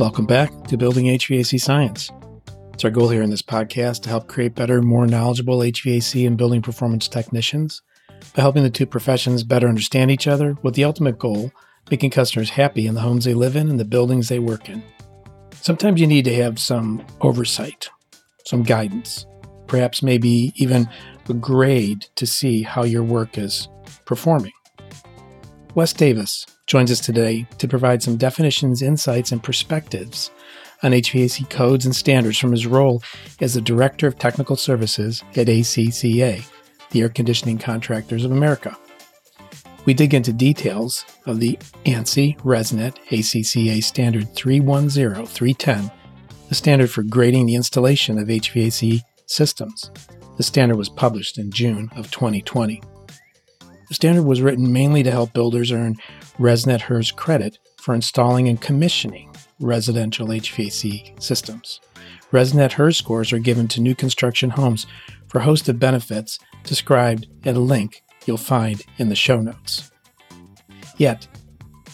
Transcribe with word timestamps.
Welcome 0.00 0.24
back 0.24 0.64
to 0.68 0.78
Building 0.78 1.04
HVAC 1.08 1.60
Science. 1.60 2.10
It's 2.72 2.86
our 2.86 2.90
goal 2.90 3.10
here 3.10 3.20
in 3.20 3.28
this 3.28 3.42
podcast 3.42 4.00
to 4.04 4.08
help 4.08 4.28
create 4.28 4.54
better, 4.54 4.80
more 4.80 5.06
knowledgeable 5.06 5.58
HVAC 5.58 6.26
and 6.26 6.38
building 6.38 6.62
performance 6.62 7.06
technicians 7.06 7.82
by 8.34 8.40
helping 8.40 8.62
the 8.62 8.70
two 8.70 8.86
professions 8.86 9.44
better 9.44 9.68
understand 9.68 10.10
each 10.10 10.26
other 10.26 10.56
with 10.62 10.74
the 10.74 10.84
ultimate 10.84 11.18
goal 11.18 11.52
making 11.90 12.08
customers 12.12 12.48
happy 12.48 12.86
in 12.86 12.94
the 12.94 13.02
homes 13.02 13.26
they 13.26 13.34
live 13.34 13.56
in 13.56 13.68
and 13.68 13.78
the 13.78 13.84
buildings 13.84 14.30
they 14.30 14.38
work 14.38 14.70
in. 14.70 14.82
Sometimes 15.52 16.00
you 16.00 16.06
need 16.06 16.24
to 16.24 16.34
have 16.34 16.58
some 16.58 17.04
oversight, 17.20 17.90
some 18.46 18.62
guidance, 18.62 19.26
perhaps 19.66 20.02
maybe 20.02 20.54
even 20.56 20.88
a 21.28 21.34
grade 21.34 22.06
to 22.14 22.26
see 22.26 22.62
how 22.62 22.84
your 22.84 23.04
work 23.04 23.36
is 23.36 23.68
performing. 24.06 24.52
Wes 25.74 25.92
Davis 25.92 26.46
joins 26.66 26.90
us 26.90 26.98
today 26.98 27.46
to 27.58 27.68
provide 27.68 28.02
some 28.02 28.16
definitions, 28.16 28.82
insights, 28.82 29.30
and 29.30 29.42
perspectives 29.42 30.30
on 30.82 30.90
HVAC 30.90 31.48
codes 31.48 31.84
and 31.84 31.94
standards 31.94 32.38
from 32.38 32.50
his 32.50 32.66
role 32.66 33.02
as 33.40 33.54
the 33.54 33.60
Director 33.60 34.08
of 34.08 34.18
Technical 34.18 34.56
Services 34.56 35.22
at 35.36 35.46
ACCA, 35.46 36.44
the 36.90 37.00
Air 37.02 37.08
Conditioning 37.08 37.58
Contractors 37.58 38.24
of 38.24 38.32
America. 38.32 38.76
We 39.84 39.94
dig 39.94 40.12
into 40.12 40.32
details 40.32 41.04
of 41.26 41.38
the 41.38 41.56
ANSI 41.86 42.38
ResNet 42.40 42.96
ACCA 43.10 43.82
Standard 43.82 44.34
310 44.34 45.26
310, 45.26 45.90
the 46.48 46.54
standard 46.54 46.90
for 46.90 47.04
grading 47.04 47.46
the 47.46 47.54
installation 47.54 48.18
of 48.18 48.26
HVAC 48.26 49.00
systems. 49.26 49.90
The 50.36 50.42
standard 50.42 50.76
was 50.76 50.88
published 50.88 51.38
in 51.38 51.52
June 51.52 51.90
of 51.94 52.10
2020. 52.10 52.82
The 53.90 53.94
standard 53.94 54.22
was 54.22 54.40
written 54.40 54.72
mainly 54.72 55.02
to 55.02 55.10
help 55.10 55.32
builders 55.32 55.72
earn 55.72 55.96
ResNet 56.38 56.82
HERS 56.82 57.10
credit 57.10 57.58
for 57.78 57.92
installing 57.92 58.48
and 58.48 58.60
commissioning 58.60 59.34
residential 59.58 60.28
HVAC 60.28 61.20
systems. 61.20 61.80
ResNet 62.30 62.70
HERS 62.70 62.96
scores 62.96 63.32
are 63.32 63.40
given 63.40 63.66
to 63.66 63.80
new 63.80 63.96
construction 63.96 64.50
homes 64.50 64.86
for 65.26 65.38
a 65.38 65.42
host 65.42 65.68
of 65.68 65.80
benefits 65.80 66.38
described 66.62 67.26
at 67.44 67.56
a 67.56 67.60
link 67.60 68.04
you'll 68.26 68.36
find 68.36 68.80
in 68.98 69.08
the 69.08 69.16
show 69.16 69.40
notes. 69.40 69.90
Yet, 70.96 71.26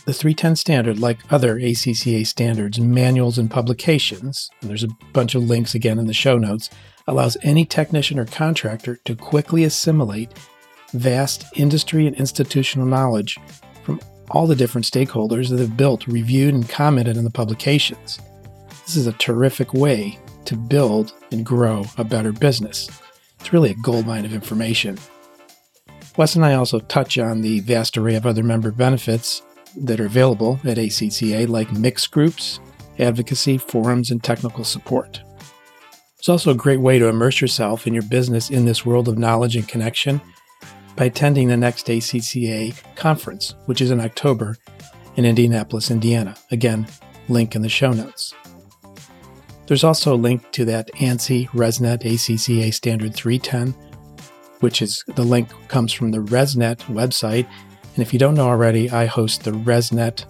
the 0.04 0.12
310 0.12 0.56
standard, 0.56 0.98
like 0.98 1.32
other 1.32 1.58
ACCA 1.58 2.26
standards, 2.26 2.78
manuals, 2.78 3.38
and 3.38 3.50
publications, 3.50 4.50
and 4.60 4.68
there's 4.68 4.84
a 4.84 4.96
bunch 5.14 5.34
of 5.34 5.44
links 5.44 5.74
again 5.74 5.98
in 5.98 6.08
the 6.08 6.12
show 6.12 6.36
notes, 6.36 6.68
allows 7.06 7.38
any 7.42 7.64
technician 7.64 8.18
or 8.18 8.26
contractor 8.26 8.96
to 9.06 9.16
quickly 9.16 9.64
assimilate 9.64 10.30
vast 10.92 11.46
industry 11.54 12.06
and 12.06 12.16
institutional 12.16 12.86
knowledge 12.86 13.38
from 13.82 14.00
all 14.30 14.46
the 14.46 14.56
different 14.56 14.86
stakeholders 14.86 15.48
that 15.50 15.60
have 15.60 15.76
built, 15.76 16.06
reviewed, 16.06 16.54
and 16.54 16.68
commented 16.68 17.16
on 17.16 17.24
the 17.24 17.30
publications. 17.30 18.18
This 18.84 18.96
is 18.96 19.06
a 19.06 19.12
terrific 19.14 19.74
way 19.74 20.18
to 20.44 20.56
build 20.56 21.12
and 21.32 21.44
grow 21.44 21.84
a 21.98 22.04
better 22.04 22.32
business. 22.32 22.88
It's 23.40 23.52
really 23.52 23.70
a 23.70 23.82
goldmine 23.82 24.24
of 24.24 24.32
information. 24.32 24.98
Wes 26.16 26.34
and 26.34 26.44
I 26.44 26.54
also 26.54 26.80
touch 26.80 27.18
on 27.18 27.42
the 27.42 27.60
vast 27.60 27.98
array 27.98 28.14
of 28.14 28.26
other 28.26 28.42
member 28.42 28.70
benefits 28.70 29.42
that 29.76 30.00
are 30.00 30.06
available 30.06 30.58
at 30.64 30.78
ACCA, 30.78 31.48
like 31.48 31.70
MIX 31.72 32.06
groups, 32.06 32.58
advocacy, 32.98 33.58
forums, 33.58 34.10
and 34.10 34.22
technical 34.22 34.64
support. 34.64 35.20
It's 36.18 36.28
also 36.28 36.50
a 36.50 36.54
great 36.54 36.80
way 36.80 36.98
to 36.98 37.08
immerse 37.08 37.40
yourself 37.40 37.86
and 37.86 37.94
your 37.94 38.02
business 38.04 38.50
in 38.50 38.64
this 38.64 38.86
world 38.86 39.08
of 39.08 39.18
knowledge 39.18 39.54
and 39.54 39.68
connection 39.68 40.20
by 40.96 41.04
attending 41.06 41.48
the 41.48 41.56
next 41.56 41.86
ACCA 41.86 42.74
conference, 42.96 43.54
which 43.66 43.80
is 43.80 43.90
in 43.90 44.00
October 44.00 44.56
in 45.16 45.24
Indianapolis, 45.24 45.90
Indiana. 45.90 46.34
Again, 46.50 46.86
link 47.28 47.54
in 47.54 47.62
the 47.62 47.68
show 47.68 47.92
notes. 47.92 48.34
There's 49.66 49.84
also 49.84 50.14
a 50.14 50.16
link 50.16 50.50
to 50.52 50.64
that 50.66 50.90
ANSI 50.94 51.48
ResNet 51.48 52.02
ACCA 52.02 52.72
Standard 52.72 53.14
310 53.14 53.74
which 54.60 54.82
is 54.82 55.04
the 55.14 55.22
link 55.22 55.48
comes 55.68 55.92
from 55.92 56.10
the 56.10 56.18
ResNet 56.18 56.78
website. 56.86 57.46
And 57.94 57.98
if 57.98 58.12
you 58.12 58.18
don't 58.18 58.34
know 58.34 58.48
already, 58.48 58.90
I 58.90 59.06
host 59.06 59.44
the 59.44 59.52
ResNet 59.52 60.24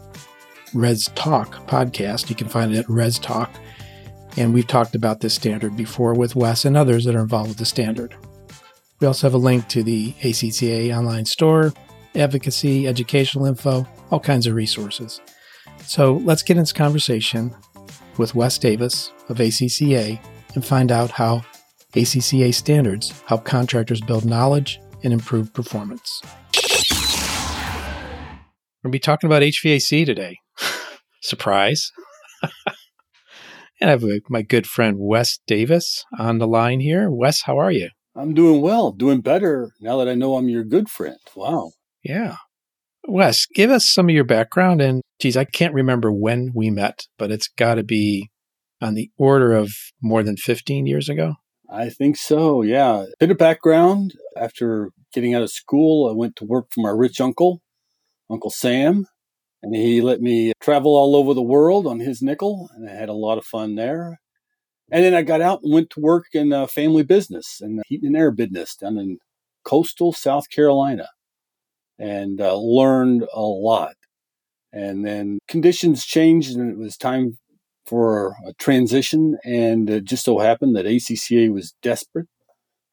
Res 0.74 1.06
Talk 1.14 1.66
podcast. 1.66 2.28
You 2.28 2.36
can 2.36 2.48
find 2.48 2.74
it 2.74 2.78
at 2.78 2.88
Res 2.90 3.18
Talk. 3.18 3.50
And 4.36 4.52
we've 4.52 4.66
talked 4.66 4.94
about 4.94 5.20
this 5.20 5.34
standard 5.34 5.76
before 5.76 6.14
with 6.14 6.36
Wes 6.36 6.64
and 6.64 6.76
others 6.76 7.04
that 7.04 7.14
are 7.14 7.22
involved 7.22 7.48
with 7.48 7.58
the 7.58 7.64
standard. 7.64 8.14
We 9.00 9.06
also 9.06 9.26
have 9.26 9.34
a 9.34 9.38
link 9.38 9.68
to 9.68 9.82
the 9.82 10.12
ACCA 10.22 10.96
online 10.96 11.26
store, 11.26 11.72
advocacy, 12.14 12.86
educational 12.86 13.44
info, 13.44 13.86
all 14.10 14.20
kinds 14.20 14.46
of 14.46 14.54
resources. 14.54 15.20
So 15.84 16.14
let's 16.24 16.42
get 16.42 16.56
into 16.56 16.72
conversation 16.72 17.54
with 18.16 18.34
Wes 18.34 18.58
Davis 18.58 19.12
of 19.28 19.36
ACCA 19.36 20.18
and 20.54 20.64
find 20.64 20.90
out 20.90 21.10
how 21.10 21.42
ACCA 21.92 22.54
standards 22.54 23.22
help 23.26 23.44
contractors 23.44 24.00
build 24.00 24.24
knowledge 24.24 24.80
and 25.04 25.12
improve 25.12 25.52
performance. 25.52 26.22
We're 28.82 28.90
going 28.90 28.92
to 28.92 28.96
be 28.96 28.98
talking 28.98 29.28
about 29.28 29.42
HVAC 29.42 30.06
today. 30.06 30.38
Surprise. 31.22 31.92
and 33.80 33.90
I 33.90 33.92
have 33.92 34.04
my 34.30 34.42
good 34.42 34.66
friend 34.66 34.96
Wes 34.98 35.38
Davis 35.46 36.04
on 36.18 36.38
the 36.38 36.46
line 36.46 36.80
here. 36.80 37.10
Wes, 37.10 37.42
how 37.42 37.58
are 37.58 37.72
you? 37.72 37.90
I'm 38.16 38.32
doing 38.32 38.62
well, 38.62 38.92
doing 38.92 39.20
better 39.20 39.72
now 39.80 39.98
that 39.98 40.08
I 40.08 40.14
know 40.14 40.36
I'm 40.36 40.48
your 40.48 40.64
good 40.64 40.88
friend. 40.88 41.18
Wow. 41.34 41.72
Yeah. 42.02 42.36
Wes, 43.06 43.46
give 43.46 43.70
us 43.70 43.88
some 43.88 44.08
of 44.08 44.14
your 44.14 44.24
background. 44.24 44.80
And 44.80 45.02
geez, 45.20 45.36
I 45.36 45.44
can't 45.44 45.74
remember 45.74 46.10
when 46.10 46.52
we 46.54 46.70
met, 46.70 47.06
but 47.18 47.30
it's 47.30 47.48
got 47.48 47.74
to 47.74 47.84
be 47.84 48.30
on 48.80 48.94
the 48.94 49.10
order 49.16 49.52
of 49.52 49.70
more 50.02 50.22
than 50.22 50.36
15 50.36 50.86
years 50.86 51.08
ago. 51.08 51.34
I 51.70 51.88
think 51.90 52.16
so, 52.16 52.62
yeah. 52.62 53.04
Bit 53.18 53.32
of 53.32 53.38
background. 53.38 54.14
After 54.36 54.90
getting 55.12 55.34
out 55.34 55.42
of 55.42 55.50
school, 55.50 56.08
I 56.08 56.12
went 56.12 56.36
to 56.36 56.44
work 56.44 56.66
for 56.70 56.80
my 56.80 56.90
rich 56.90 57.20
uncle, 57.20 57.60
Uncle 58.30 58.50
Sam, 58.50 59.06
and 59.62 59.74
he 59.74 60.00
let 60.00 60.20
me 60.20 60.52
travel 60.60 60.96
all 60.96 61.16
over 61.16 61.34
the 61.34 61.42
world 61.42 61.86
on 61.86 62.00
his 62.00 62.22
nickel, 62.22 62.70
and 62.74 62.88
I 62.88 62.92
had 62.92 63.08
a 63.08 63.14
lot 63.14 63.38
of 63.38 63.44
fun 63.44 63.74
there. 63.74 64.20
And 64.90 65.04
then 65.04 65.14
I 65.14 65.22
got 65.22 65.40
out 65.40 65.62
and 65.62 65.72
went 65.72 65.90
to 65.90 66.00
work 66.00 66.26
in 66.32 66.52
a 66.52 66.68
family 66.68 67.02
business 67.02 67.60
and 67.60 67.82
heat 67.86 68.02
and 68.02 68.16
air 68.16 68.30
business 68.30 68.76
down 68.76 68.98
in 68.98 69.18
coastal 69.64 70.12
South 70.12 70.48
Carolina 70.48 71.08
and 71.98 72.40
uh, 72.40 72.56
learned 72.56 73.24
a 73.34 73.40
lot. 73.40 73.96
And 74.72 75.04
then 75.04 75.38
conditions 75.48 76.04
changed 76.04 76.56
and 76.56 76.70
it 76.70 76.78
was 76.78 76.96
time 76.96 77.38
for 77.86 78.36
a 78.46 78.52
transition, 78.54 79.38
and 79.44 79.88
it 79.88 80.04
just 80.04 80.24
so 80.24 80.38
happened 80.38 80.74
that 80.74 80.86
ACCA 80.86 81.52
was 81.52 81.74
desperate. 81.82 82.26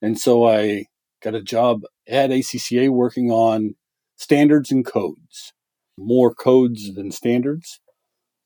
And 0.01 0.19
so 0.19 0.47
I 0.47 0.85
got 1.23 1.33
a 1.35 1.41
job 1.41 1.81
at 2.07 2.29
ACCA 2.29 2.89
working 2.89 3.31
on 3.31 3.75
standards 4.17 4.71
and 4.71 4.85
codes, 4.85 5.51
more 5.97 6.33
codes 6.33 6.93
than 6.93 7.11
standards, 7.11 7.79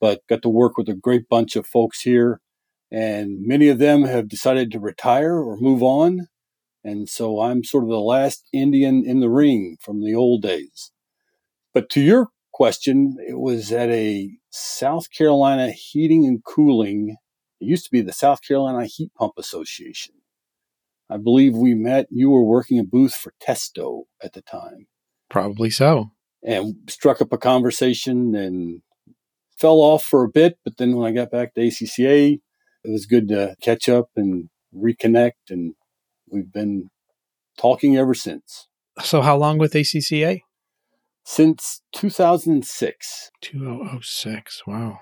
but 0.00 0.20
got 0.28 0.42
to 0.42 0.48
work 0.48 0.78
with 0.78 0.88
a 0.88 0.94
great 0.94 1.28
bunch 1.28 1.54
of 1.54 1.66
folks 1.66 2.00
here. 2.00 2.40
And 2.90 3.46
many 3.46 3.68
of 3.68 3.78
them 3.78 4.04
have 4.04 4.28
decided 4.28 4.70
to 4.72 4.80
retire 4.80 5.36
or 5.36 5.58
move 5.58 5.82
on. 5.82 6.28
And 6.82 7.08
so 7.08 7.40
I'm 7.40 7.64
sort 7.64 7.84
of 7.84 7.90
the 7.90 8.00
last 8.00 8.48
Indian 8.52 9.04
in 9.04 9.20
the 9.20 9.28
ring 9.28 9.76
from 9.80 10.02
the 10.02 10.14
old 10.14 10.42
days. 10.42 10.90
But 11.74 11.90
to 11.90 12.00
your 12.00 12.28
question, 12.52 13.16
it 13.26 13.38
was 13.38 13.72
at 13.72 13.90
a 13.90 14.30
South 14.50 15.10
Carolina 15.10 15.70
Heating 15.70 16.24
and 16.24 16.42
Cooling. 16.42 17.16
It 17.60 17.66
used 17.66 17.84
to 17.84 17.90
be 17.90 18.00
the 18.00 18.12
South 18.12 18.40
Carolina 18.42 18.86
Heat 18.86 19.12
Pump 19.14 19.34
Association. 19.36 20.14
I 21.10 21.16
believe 21.16 21.54
we 21.54 21.74
met. 21.74 22.06
You 22.10 22.30
were 22.30 22.44
working 22.44 22.78
a 22.78 22.84
booth 22.84 23.14
for 23.14 23.32
Testo 23.42 24.04
at 24.22 24.32
the 24.32 24.42
time. 24.42 24.86
Probably 25.30 25.70
so. 25.70 26.12
And 26.42 26.76
struck 26.88 27.20
up 27.20 27.32
a 27.32 27.38
conversation 27.38 28.34
and 28.34 28.82
fell 29.56 29.80
off 29.80 30.04
for 30.04 30.24
a 30.24 30.28
bit. 30.28 30.58
But 30.64 30.76
then 30.76 30.96
when 30.96 31.10
I 31.10 31.14
got 31.14 31.30
back 31.30 31.54
to 31.54 31.60
ACCA, 31.60 32.40
it 32.84 32.90
was 32.90 33.06
good 33.06 33.28
to 33.28 33.54
catch 33.62 33.88
up 33.88 34.10
and 34.16 34.48
reconnect. 34.74 35.50
And 35.50 35.74
we've 36.30 36.52
been 36.52 36.90
talking 37.58 37.96
ever 37.96 38.14
since. 38.14 38.68
So, 39.02 39.22
how 39.22 39.36
long 39.36 39.58
with 39.58 39.72
ACCA? 39.74 40.40
since 41.28 41.82
2006. 41.92 43.30
2006. 43.42 44.62
Wow. 44.66 45.00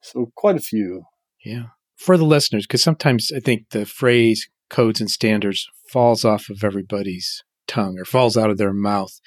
So 0.00 0.32
quite 0.34 0.56
a 0.56 0.60
few. 0.60 1.04
Yeah. 1.44 1.66
For 1.96 2.16
the 2.16 2.24
listeners, 2.24 2.66
because 2.66 2.82
sometimes 2.82 3.30
I 3.34 3.38
think 3.38 3.70
the 3.70 3.86
phrase 3.86 4.48
codes 4.68 5.00
and 5.00 5.08
standards 5.08 5.68
falls 5.88 6.24
off 6.24 6.50
of 6.50 6.64
everybody's 6.64 7.44
tongue 7.68 7.98
or 8.00 8.04
falls 8.04 8.36
out 8.36 8.50
of 8.50 8.58
their 8.58 8.72
mouth. 8.72 9.20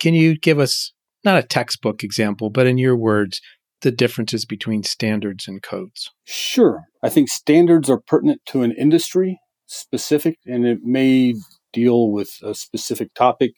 Can 0.00 0.14
you 0.14 0.38
give 0.38 0.58
us 0.58 0.94
not 1.22 1.38
a 1.38 1.46
textbook 1.46 2.02
example, 2.02 2.48
but 2.48 2.66
in 2.66 2.78
your 2.78 2.96
words, 2.96 3.42
the 3.82 3.90
differences 3.90 4.44
between 4.44 4.82
standards 4.82 5.46
and 5.46 5.62
codes? 5.62 6.10
Sure. 6.24 6.84
I 7.02 7.08
think 7.08 7.28
standards 7.28 7.90
are 7.90 8.00
pertinent 8.00 8.40
to 8.46 8.62
an 8.62 8.72
industry 8.72 9.40
specific 9.66 10.38
and 10.46 10.66
it 10.66 10.80
may 10.82 11.34
deal 11.72 12.10
with 12.10 12.38
a 12.42 12.54
specific 12.54 13.14
topic. 13.14 13.52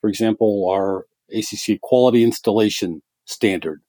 For 0.00 0.08
example, 0.08 0.68
our 0.70 1.06
ACC 1.32 1.80
quality 1.80 2.22
installation 2.22 3.02
standard 3.24 3.82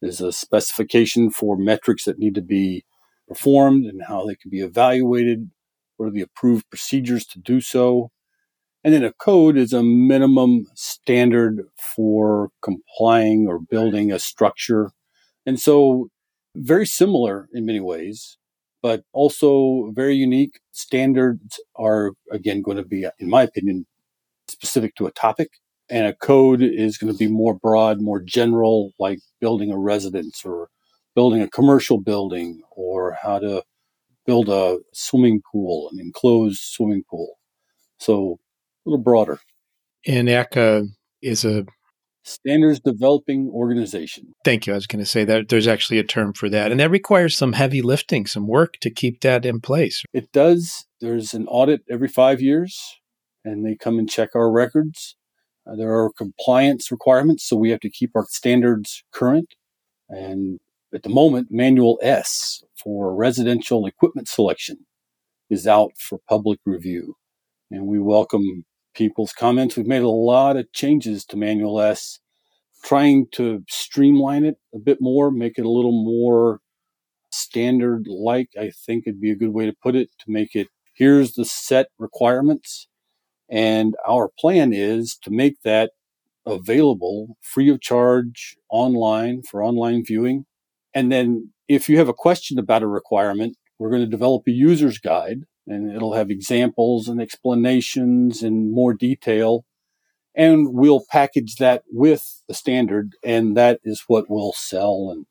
is 0.00 0.20
a 0.20 0.32
specification 0.32 1.30
for 1.30 1.56
metrics 1.56 2.04
that 2.04 2.18
need 2.18 2.34
to 2.34 2.42
be 2.42 2.84
performed 3.26 3.86
and 3.86 4.02
how 4.06 4.26
they 4.26 4.36
can 4.36 4.50
be 4.50 4.60
evaluated. 4.60 5.50
What 5.96 6.06
are 6.06 6.12
the 6.12 6.20
approved 6.20 6.68
procedures 6.68 7.26
to 7.26 7.38
do 7.38 7.60
so? 7.60 8.10
And 8.84 8.92
then 8.92 9.02
a 9.02 9.12
code 9.12 9.56
is 9.56 9.72
a 9.72 9.82
minimum 9.82 10.66
standard 10.74 11.62
for 11.76 12.50
complying 12.62 13.46
or 13.48 13.58
building 13.58 14.12
a 14.12 14.18
structure. 14.18 14.90
And 15.46 15.60
so 15.60 16.08
very 16.56 16.86
similar 16.86 17.48
in 17.52 17.66
many 17.66 17.80
ways, 17.80 18.38
but 18.82 19.02
also 19.12 19.90
very 19.94 20.14
unique. 20.14 20.60
Standards 20.72 21.60
are, 21.76 22.12
again, 22.30 22.62
going 22.62 22.76
to 22.76 22.84
be, 22.84 23.06
in 23.18 23.28
my 23.28 23.42
opinion, 23.42 23.86
specific 24.48 24.94
to 24.96 25.06
a 25.06 25.12
topic. 25.12 25.48
And 25.90 26.06
a 26.06 26.14
code 26.14 26.62
is 26.62 26.96
going 26.96 27.12
to 27.12 27.18
be 27.18 27.28
more 27.28 27.54
broad, 27.54 28.00
more 28.00 28.20
general, 28.20 28.92
like 28.98 29.18
building 29.40 29.70
a 29.70 29.78
residence 29.78 30.42
or 30.44 30.68
building 31.14 31.42
a 31.42 31.48
commercial 31.48 32.00
building 32.00 32.62
or 32.70 33.16
how 33.22 33.38
to 33.38 33.62
build 34.26 34.48
a 34.48 34.78
swimming 34.92 35.42
pool, 35.52 35.90
an 35.92 36.00
enclosed 36.00 36.60
swimming 36.60 37.04
pool. 37.10 37.34
So 37.98 38.38
a 38.86 38.90
little 38.90 39.02
broader. 39.02 39.40
And 40.06 40.28
ACCA 40.28 40.88
is 41.22 41.44
a 41.44 41.66
standards 42.24 42.80
developing 42.80 43.50
organization. 43.50 44.34
Thank 44.44 44.66
you. 44.66 44.72
I 44.72 44.76
was 44.76 44.86
going 44.86 45.04
to 45.04 45.10
say 45.10 45.24
that 45.24 45.48
there's 45.48 45.68
actually 45.68 45.98
a 45.98 46.04
term 46.04 46.32
for 46.32 46.48
that. 46.48 46.70
And 46.70 46.80
that 46.80 46.90
requires 46.90 47.36
some 47.36 47.52
heavy 47.52 47.82
lifting, 47.82 48.26
some 48.26 48.46
work 48.46 48.78
to 48.80 48.90
keep 48.90 49.20
that 49.20 49.44
in 49.44 49.60
place. 49.60 50.02
It 50.12 50.32
does. 50.32 50.86
There's 51.00 51.34
an 51.34 51.46
audit 51.46 51.82
every 51.90 52.08
five 52.08 52.40
years, 52.40 52.98
and 53.44 53.64
they 53.64 53.76
come 53.76 53.98
and 53.98 54.08
check 54.08 54.30
our 54.34 54.50
records. 54.50 55.16
Uh, 55.66 55.76
there 55.76 55.92
are 55.92 56.10
compliance 56.10 56.90
requirements, 56.90 57.44
so 57.44 57.56
we 57.56 57.70
have 57.70 57.80
to 57.80 57.90
keep 57.90 58.12
our 58.14 58.26
standards 58.28 59.04
current. 59.12 59.54
And 60.08 60.60
at 60.94 61.02
the 61.02 61.08
moment, 61.08 61.48
Manual 61.50 61.98
S 62.02 62.62
for 62.82 63.14
residential 63.14 63.86
equipment 63.86 64.28
selection 64.28 64.86
is 65.50 65.66
out 65.66 65.92
for 65.98 66.18
public 66.28 66.60
review. 66.64 67.16
And 67.70 67.86
we 67.86 67.98
welcome 67.98 68.64
people's 68.94 69.32
comments. 69.32 69.76
We've 69.76 69.86
made 69.86 70.02
a 70.02 70.08
lot 70.08 70.56
of 70.56 70.72
changes 70.72 71.24
to 71.26 71.36
Manual 71.36 71.80
S, 71.80 72.20
trying 72.82 73.26
to 73.32 73.64
streamline 73.68 74.44
it 74.44 74.56
a 74.74 74.78
bit 74.78 74.98
more, 75.00 75.30
make 75.30 75.58
it 75.58 75.66
a 75.66 75.70
little 75.70 76.04
more 76.04 76.60
standard 77.30 78.06
like, 78.06 78.50
I 78.58 78.70
think 78.70 79.04
it'd 79.06 79.20
be 79.20 79.30
a 79.30 79.36
good 79.36 79.52
way 79.52 79.66
to 79.66 79.74
put 79.82 79.96
it, 79.96 80.10
to 80.20 80.30
make 80.30 80.54
it 80.54 80.68
here's 80.94 81.34
the 81.34 81.44
set 81.44 81.88
requirements. 81.98 82.88
And 83.50 83.94
our 84.08 84.30
plan 84.38 84.72
is 84.72 85.18
to 85.22 85.30
make 85.30 85.60
that 85.62 85.92
available 86.46 87.36
free 87.40 87.68
of 87.68 87.80
charge 87.80 88.56
online 88.70 89.42
for 89.42 89.62
online 89.62 90.04
viewing. 90.04 90.46
And 90.94 91.10
then 91.10 91.52
if 91.68 91.88
you 91.88 91.98
have 91.98 92.08
a 92.08 92.14
question 92.14 92.58
about 92.58 92.82
a 92.82 92.86
requirement, 92.86 93.56
we're 93.78 93.90
going 93.90 94.02
to 94.02 94.08
develop 94.08 94.44
a 94.46 94.52
user's 94.52 94.98
guide 94.98 95.40
and 95.66 95.94
it'll 95.94 96.14
have 96.14 96.30
examples 96.30 97.08
and 97.08 97.20
explanations 97.20 98.42
and 98.42 98.72
more 98.72 98.94
detail. 98.94 99.64
And 100.34 100.68
we'll 100.72 101.04
package 101.10 101.56
that 101.56 101.84
with 101.90 102.42
the 102.48 102.54
standard, 102.54 103.12
and 103.22 103.56
that 103.56 103.80
is 103.84 104.04
what 104.08 104.26
we'll 104.28 104.52
sell 104.52 105.10
and 105.12 105.26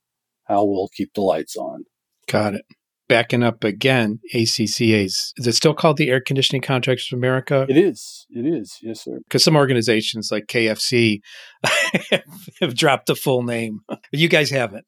how 0.45 0.63
we'll 0.63 0.89
keep 0.95 1.13
the 1.13 1.21
lights 1.21 1.57
on. 1.57 1.83
Got 2.27 2.55
it. 2.55 2.65
Backing 3.09 3.43
up 3.43 3.65
again, 3.65 4.21
ACCA's 4.33 5.33
is 5.37 5.45
it 5.45 5.51
still 5.53 5.73
called 5.73 5.97
the 5.97 6.09
Air 6.09 6.21
Conditioning 6.21 6.61
Contractors 6.61 7.09
of 7.11 7.17
America? 7.17 7.65
It 7.67 7.77
is. 7.77 8.25
It 8.29 8.45
is. 8.45 8.77
Yes, 8.81 9.03
sir. 9.03 9.19
Because 9.25 9.43
some 9.43 9.57
organizations 9.57 10.31
like 10.31 10.47
KFC 10.47 11.19
have 12.61 12.75
dropped 12.75 13.07
the 13.07 13.15
full 13.15 13.43
name. 13.43 13.81
You 14.13 14.29
guys 14.29 14.51
haven't. 14.51 14.85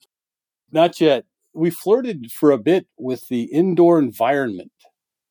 Not 0.72 1.02
yet. 1.02 1.26
We 1.54 1.70
flirted 1.70 2.32
for 2.32 2.52
a 2.52 2.58
bit 2.58 2.88
with 2.98 3.28
the 3.28 3.44
indoor 3.44 4.00
environment 4.00 4.72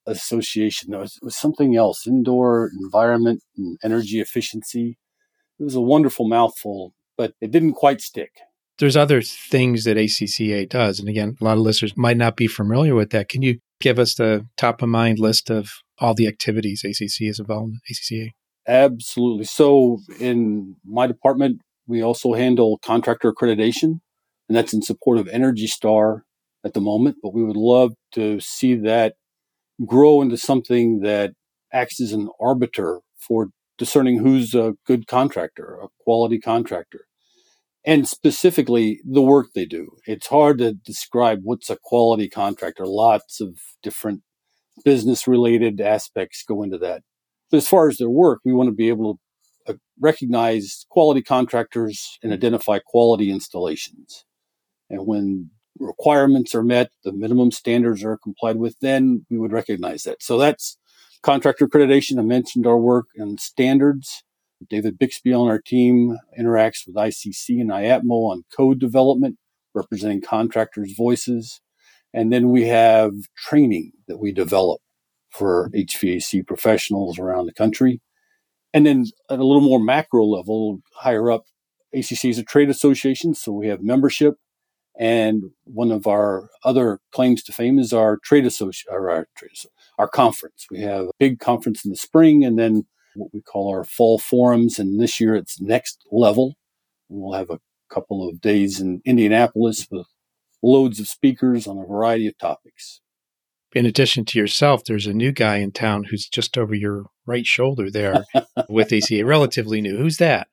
association. 0.06 0.90
There 0.90 1.00
was, 1.00 1.18
was 1.22 1.36
something 1.36 1.76
else 1.76 2.06
indoor 2.06 2.70
environment 2.82 3.42
and 3.56 3.78
energy 3.82 4.20
efficiency. 4.20 4.98
It 5.58 5.64
was 5.64 5.74
a 5.74 5.80
wonderful 5.80 6.28
mouthful, 6.28 6.94
but 7.16 7.32
it 7.40 7.50
didn't 7.50 7.74
quite 7.74 8.00
stick. 8.00 8.30
There's 8.78 8.96
other 8.96 9.22
things 9.22 9.84
that 9.84 9.96
ACCA 9.96 10.68
does. 10.68 10.98
And 10.98 11.08
again, 11.08 11.36
a 11.40 11.44
lot 11.44 11.56
of 11.56 11.60
listeners 11.60 11.96
might 11.96 12.16
not 12.16 12.36
be 12.36 12.48
familiar 12.48 12.94
with 12.94 13.10
that. 13.10 13.28
Can 13.28 13.42
you 13.42 13.58
give 13.80 13.98
us 13.98 14.14
the 14.14 14.46
top 14.56 14.82
of 14.82 14.88
mind 14.88 15.18
list 15.18 15.48
of 15.48 15.70
all 15.98 16.14
the 16.14 16.26
activities 16.26 16.82
ACC 16.84 17.28
is 17.28 17.38
involved 17.38 17.74
in 17.74 17.80
ACCA? 17.94 18.30
Absolutely. 18.66 19.44
So 19.44 19.98
in 20.18 20.76
my 20.84 21.06
department, 21.06 21.60
we 21.86 22.02
also 22.02 22.32
handle 22.32 22.78
contractor 22.84 23.32
accreditation, 23.32 24.00
and 24.48 24.56
that's 24.56 24.72
in 24.72 24.82
support 24.82 25.18
of 25.18 25.28
Energy 25.28 25.66
Star 25.66 26.24
at 26.64 26.72
the 26.72 26.80
moment. 26.80 27.16
But 27.22 27.34
we 27.34 27.44
would 27.44 27.56
love 27.56 27.92
to 28.12 28.40
see 28.40 28.74
that 28.76 29.14
grow 29.84 30.22
into 30.22 30.36
something 30.36 31.00
that 31.00 31.32
acts 31.72 32.00
as 32.00 32.12
an 32.12 32.28
arbiter 32.40 33.00
for 33.18 33.48
discerning 33.78 34.18
who's 34.18 34.54
a 34.54 34.74
good 34.86 35.06
contractor, 35.06 35.78
a 35.82 35.88
quality 36.00 36.38
contractor, 36.38 37.06
and 37.84 38.08
specifically 38.08 39.00
the 39.04 39.22
work 39.22 39.48
they 39.54 39.64
do. 39.66 39.96
It's 40.06 40.28
hard 40.28 40.58
to 40.58 40.74
describe 40.74 41.40
what's 41.42 41.70
a 41.70 41.78
quality 41.82 42.28
contractor. 42.28 42.86
Lots 42.86 43.40
of 43.40 43.58
different 43.82 44.22
business 44.84 45.26
related 45.26 45.80
aspects 45.80 46.44
go 46.46 46.62
into 46.62 46.78
that. 46.78 47.02
But 47.50 47.58
as 47.58 47.68
far 47.68 47.88
as 47.88 47.98
their 47.98 48.10
work, 48.10 48.40
we 48.44 48.52
want 48.52 48.68
to 48.68 48.74
be 48.74 48.88
able 48.88 49.14
to 49.66 49.74
uh, 49.74 49.76
recognize 50.00 50.86
quality 50.88 51.22
contractors 51.22 52.18
and 52.22 52.32
identify 52.32 52.78
quality 52.84 53.30
installations. 53.30 54.24
And 54.88 55.06
when 55.06 55.50
requirements 55.78 56.54
are 56.54 56.62
met, 56.62 56.90
the 57.02 57.12
minimum 57.12 57.50
standards 57.50 58.04
are 58.04 58.16
complied 58.16 58.56
with, 58.56 58.78
then 58.80 59.26
we 59.30 59.38
would 59.38 59.52
recognize 59.52 60.04
that. 60.04 60.22
So 60.22 60.38
that's 60.38 60.78
contractor 61.22 61.66
accreditation. 61.66 62.18
I 62.18 62.22
mentioned 62.22 62.66
our 62.66 62.78
work 62.78 63.06
and 63.16 63.40
standards. 63.40 64.22
David 64.70 64.98
Bixby 64.98 65.32
on 65.32 65.48
our 65.48 65.60
team 65.60 66.16
interacts 66.38 66.86
with 66.86 66.96
ICC 66.96 67.60
and 67.60 67.70
IAPMO 67.70 68.30
on 68.30 68.44
code 68.56 68.78
development, 68.78 69.36
representing 69.74 70.22
contractors' 70.22 70.94
voices. 70.96 71.60
And 72.12 72.32
then 72.32 72.50
we 72.50 72.68
have 72.68 73.12
training 73.36 73.92
that 74.06 74.18
we 74.18 74.32
develop 74.32 74.80
for 75.30 75.70
HVAC 75.74 76.46
professionals 76.46 77.18
around 77.18 77.46
the 77.46 77.52
country. 77.52 78.00
And 78.72 78.86
then 78.86 79.06
at 79.28 79.40
a 79.40 79.44
little 79.44 79.60
more 79.60 79.80
macro 79.80 80.24
level, 80.24 80.78
higher 80.94 81.30
up, 81.30 81.44
ACC 81.92 82.26
is 82.26 82.38
a 82.38 82.44
trade 82.44 82.70
association, 82.70 83.34
so 83.34 83.52
we 83.52 83.68
have 83.68 83.82
membership 83.82 84.34
and 84.98 85.50
one 85.64 85.90
of 85.90 86.06
our 86.06 86.48
other 86.64 87.00
claims 87.12 87.42
to 87.44 87.52
fame 87.52 87.78
is 87.78 87.92
our 87.92 88.18
trade 88.18 88.46
association, 88.46 88.92
our, 88.92 89.26
trade, 89.36 89.50
our 89.98 90.08
conference. 90.08 90.66
We 90.70 90.80
have 90.82 91.06
a 91.06 91.10
big 91.18 91.40
conference 91.40 91.84
in 91.84 91.90
the 91.90 91.96
spring 91.96 92.44
and 92.44 92.58
then 92.58 92.86
what 93.16 93.32
we 93.32 93.40
call 93.40 93.70
our 93.70 93.84
fall 93.84 94.18
forums. 94.18 94.78
And 94.78 95.00
this 95.00 95.20
year 95.20 95.34
it's 95.34 95.60
next 95.60 96.04
level. 96.12 96.54
We'll 97.08 97.36
have 97.38 97.50
a 97.50 97.60
couple 97.90 98.28
of 98.28 98.40
days 98.40 98.80
in 98.80 99.02
Indianapolis 99.04 99.88
with 99.90 100.06
loads 100.62 101.00
of 101.00 101.08
speakers 101.08 101.66
on 101.66 101.78
a 101.78 101.86
variety 101.86 102.26
of 102.26 102.38
topics. 102.38 103.00
In 103.74 103.86
addition 103.86 104.24
to 104.26 104.38
yourself, 104.38 104.84
there's 104.84 105.08
a 105.08 105.12
new 105.12 105.32
guy 105.32 105.56
in 105.56 105.72
town 105.72 106.04
who's 106.04 106.28
just 106.28 106.56
over 106.56 106.74
your 106.74 107.06
right 107.26 107.44
shoulder 107.44 107.90
there 107.90 108.24
with 108.68 108.92
ACA, 108.92 109.24
relatively 109.24 109.80
new. 109.80 109.96
Who's 109.96 110.18
that? 110.18 110.46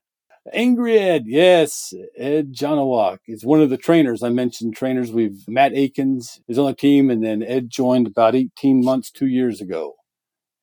Angry 0.51 0.97
Ed, 0.97 1.25
yes, 1.27 1.93
Ed 2.17 2.53
Janowiak 2.53 3.19
is 3.27 3.45
one 3.45 3.61
of 3.61 3.69
the 3.69 3.77
trainers. 3.77 4.23
I 4.23 4.29
mentioned 4.29 4.75
trainers. 4.75 5.11
We've 5.11 5.47
Matt 5.47 5.73
Akins 5.73 6.41
is 6.47 6.57
on 6.57 6.65
the 6.65 6.73
team, 6.73 7.11
and 7.11 7.23
then 7.23 7.43
Ed 7.43 7.69
joined 7.69 8.07
about 8.07 8.35
18 8.35 8.83
months, 8.83 9.11
two 9.11 9.27
years 9.27 9.61
ago. 9.61 9.93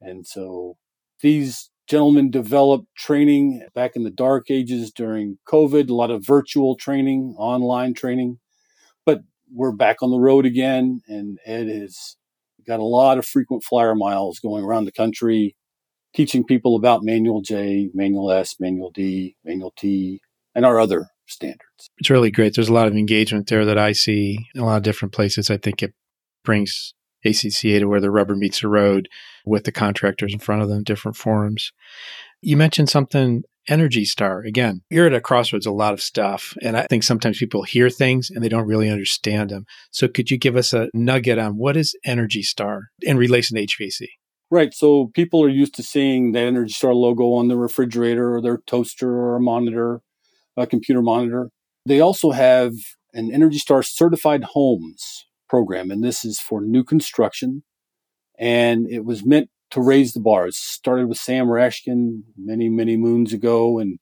And 0.00 0.26
so 0.26 0.76
these 1.20 1.70
gentlemen 1.86 2.30
developed 2.30 2.88
training 2.96 3.66
back 3.72 3.94
in 3.94 4.02
the 4.02 4.10
dark 4.10 4.50
ages 4.50 4.90
during 4.90 5.38
COVID, 5.48 5.88
a 5.88 5.94
lot 5.94 6.10
of 6.10 6.26
virtual 6.26 6.74
training, 6.74 7.36
online 7.38 7.94
training. 7.94 8.40
But 9.06 9.20
we're 9.52 9.72
back 9.72 10.02
on 10.02 10.10
the 10.10 10.18
road 10.18 10.44
again, 10.44 11.02
and 11.06 11.38
Ed 11.46 11.68
has 11.68 12.16
got 12.66 12.80
a 12.80 12.84
lot 12.84 13.16
of 13.16 13.24
frequent 13.24 13.62
flyer 13.62 13.94
miles 13.94 14.40
going 14.40 14.64
around 14.64 14.86
the 14.86 14.92
country 14.92 15.54
teaching 16.14 16.44
people 16.44 16.76
about 16.76 17.02
Manual 17.02 17.42
J, 17.42 17.90
Manual 17.94 18.32
S, 18.32 18.56
Manual 18.58 18.90
D, 18.90 19.36
Manual 19.44 19.72
T, 19.76 20.20
and 20.54 20.64
our 20.64 20.80
other 20.80 21.08
standards. 21.26 21.90
It's 21.98 22.10
really 22.10 22.30
great. 22.30 22.54
There's 22.54 22.68
a 22.68 22.74
lot 22.74 22.88
of 22.88 22.94
engagement 22.94 23.48
there 23.48 23.64
that 23.64 23.78
I 23.78 23.92
see 23.92 24.46
in 24.54 24.60
a 24.60 24.66
lot 24.66 24.78
of 24.78 24.82
different 24.82 25.12
places. 25.12 25.50
I 25.50 25.56
think 25.58 25.82
it 25.82 25.92
brings 26.44 26.94
ACCA 27.26 27.80
to 27.80 27.86
where 27.86 28.00
the 28.00 28.10
rubber 28.10 28.36
meets 28.36 28.60
the 28.60 28.68
road 28.68 29.08
with 29.44 29.64
the 29.64 29.72
contractors 29.72 30.32
in 30.32 30.38
front 30.38 30.62
of 30.62 30.68
them, 30.68 30.82
different 30.82 31.16
forums. 31.16 31.72
You 32.40 32.56
mentioned 32.56 32.88
something 32.88 33.42
Energy 33.68 34.04
Star. 34.04 34.40
Again, 34.40 34.82
you're 34.88 35.06
at 35.06 35.14
a 35.14 35.20
crossroads, 35.20 35.66
a 35.66 35.70
lot 35.70 35.92
of 35.92 36.00
stuff. 36.00 36.54
And 36.62 36.76
I 36.76 36.86
think 36.88 37.02
sometimes 37.02 37.38
people 37.38 37.62
hear 37.62 37.90
things 37.90 38.30
and 38.30 38.42
they 38.42 38.48
don't 38.48 38.66
really 38.66 38.88
understand 38.88 39.50
them. 39.50 39.66
So 39.90 40.08
could 40.08 40.30
you 40.30 40.38
give 40.38 40.56
us 40.56 40.72
a 40.72 40.88
nugget 40.94 41.38
on 41.38 41.58
what 41.58 41.76
is 41.76 41.94
Energy 42.04 42.42
Star 42.42 42.84
in 43.02 43.18
relation 43.18 43.56
to 43.56 43.66
HVAC? 43.66 44.06
Right. 44.50 44.72
So 44.72 45.10
people 45.14 45.44
are 45.44 45.48
used 45.48 45.74
to 45.74 45.82
seeing 45.82 46.32
the 46.32 46.40
Energy 46.40 46.72
Star 46.72 46.94
logo 46.94 47.34
on 47.34 47.48
the 47.48 47.56
refrigerator 47.56 48.34
or 48.34 48.40
their 48.40 48.58
toaster 48.66 49.10
or 49.10 49.36
a 49.36 49.40
monitor, 49.40 50.00
a 50.56 50.66
computer 50.66 51.02
monitor. 51.02 51.50
They 51.84 52.00
also 52.00 52.30
have 52.30 52.72
an 53.12 53.30
Energy 53.32 53.58
Star 53.58 53.82
certified 53.82 54.44
homes 54.44 55.26
program, 55.48 55.90
and 55.90 56.02
this 56.02 56.24
is 56.24 56.40
for 56.40 56.60
new 56.62 56.82
construction. 56.82 57.62
And 58.38 58.90
it 58.90 59.04
was 59.04 59.24
meant 59.24 59.50
to 59.70 59.82
raise 59.82 60.14
the 60.14 60.20
bar. 60.20 60.46
It 60.46 60.54
started 60.54 61.08
with 61.08 61.18
Sam 61.18 61.46
Rashkin 61.46 62.22
many, 62.36 62.68
many 62.70 62.96
moons 62.96 63.32
ago, 63.34 63.78
and 63.78 63.98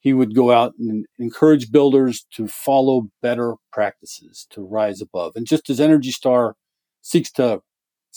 he 0.00 0.12
would 0.12 0.34
go 0.34 0.50
out 0.52 0.74
and 0.78 1.06
encourage 1.18 1.72
builders 1.72 2.26
to 2.34 2.46
follow 2.48 3.08
better 3.22 3.54
practices 3.72 4.46
to 4.50 4.62
rise 4.62 5.00
above. 5.00 5.32
And 5.36 5.46
just 5.46 5.70
as 5.70 5.80
Energy 5.80 6.10
Star 6.10 6.54
seeks 7.00 7.30
to 7.32 7.62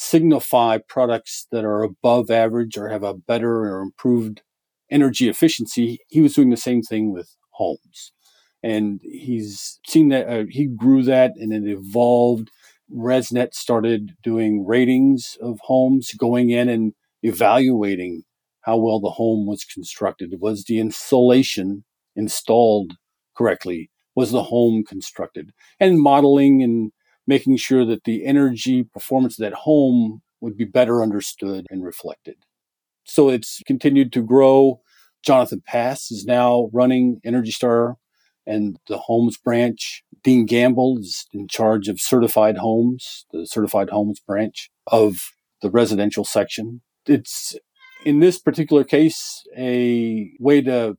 signify 0.01 0.77
products 0.87 1.45
that 1.51 1.65
are 1.65 1.83
above 1.83 2.31
average 2.31 2.77
or 2.77 2.87
have 2.87 3.03
a 3.03 3.13
better 3.13 3.65
or 3.65 3.81
improved 3.81 4.41
energy 4.89 5.27
efficiency, 5.27 5.99
he 6.07 6.21
was 6.21 6.33
doing 6.33 6.49
the 6.49 6.57
same 6.57 6.81
thing 6.81 7.11
with 7.11 7.35
homes. 7.51 8.13
And 8.63 9.01
he's 9.03 9.77
seen 9.85 10.07
that 10.07 10.27
uh, 10.29 10.45
he 10.49 10.67
grew 10.67 11.03
that 11.03 11.33
and 11.35 11.51
it 11.51 11.69
evolved 11.69 12.49
ResNet 12.89 13.53
started 13.53 14.13
doing 14.23 14.65
ratings 14.65 15.37
of 15.41 15.59
homes, 15.63 16.13
going 16.13 16.49
in 16.49 16.69
and 16.69 16.93
evaluating 17.21 18.23
how 18.61 18.77
well 18.77 19.01
the 19.01 19.11
home 19.11 19.45
was 19.45 19.65
constructed. 19.65 20.35
Was 20.39 20.63
the 20.63 20.79
insulation 20.79 21.83
installed 22.15 22.93
correctly? 23.37 23.91
Was 24.15 24.31
the 24.31 24.43
home 24.43 24.85
constructed? 24.85 25.51
And 25.77 25.99
modeling 25.99 26.63
and 26.63 26.93
making 27.29 27.55
sure 27.55 27.85
that 27.85 28.05
the 28.05 28.25
energy 28.25 28.83
performance 28.83 29.39
of 29.39 29.43
that 29.43 29.59
home 29.59 30.21
would 30.41 30.57
be 30.57 30.65
better 30.65 31.03
understood 31.03 31.67
and 31.69 31.85
reflected. 31.85 32.37
So 33.03 33.29
it's 33.29 33.61
continued 33.67 34.11
to 34.13 34.23
grow. 34.23 34.81
Jonathan 35.23 35.61
Passe 35.65 36.11
is 36.11 36.25
now 36.25 36.71
running 36.73 37.21
Energy 37.23 37.51
Star 37.51 37.97
and 38.47 38.77
the 38.87 38.97
homes 38.97 39.37
branch. 39.37 40.03
Dean 40.23 40.47
Gamble 40.47 40.97
is 40.97 41.27
in 41.31 41.47
charge 41.47 41.87
of 41.87 42.01
certified 42.01 42.57
homes, 42.57 43.27
the 43.31 43.45
certified 43.45 43.91
homes 43.91 44.19
branch 44.19 44.71
of 44.87 45.29
the 45.61 45.69
residential 45.69 46.25
section. 46.25 46.81
It's 47.05 47.55
in 48.05 48.21
this 48.21 48.39
particular 48.39 48.83
case 48.83 49.43
a 49.55 50.31
way 50.39 50.61
to 50.61 50.97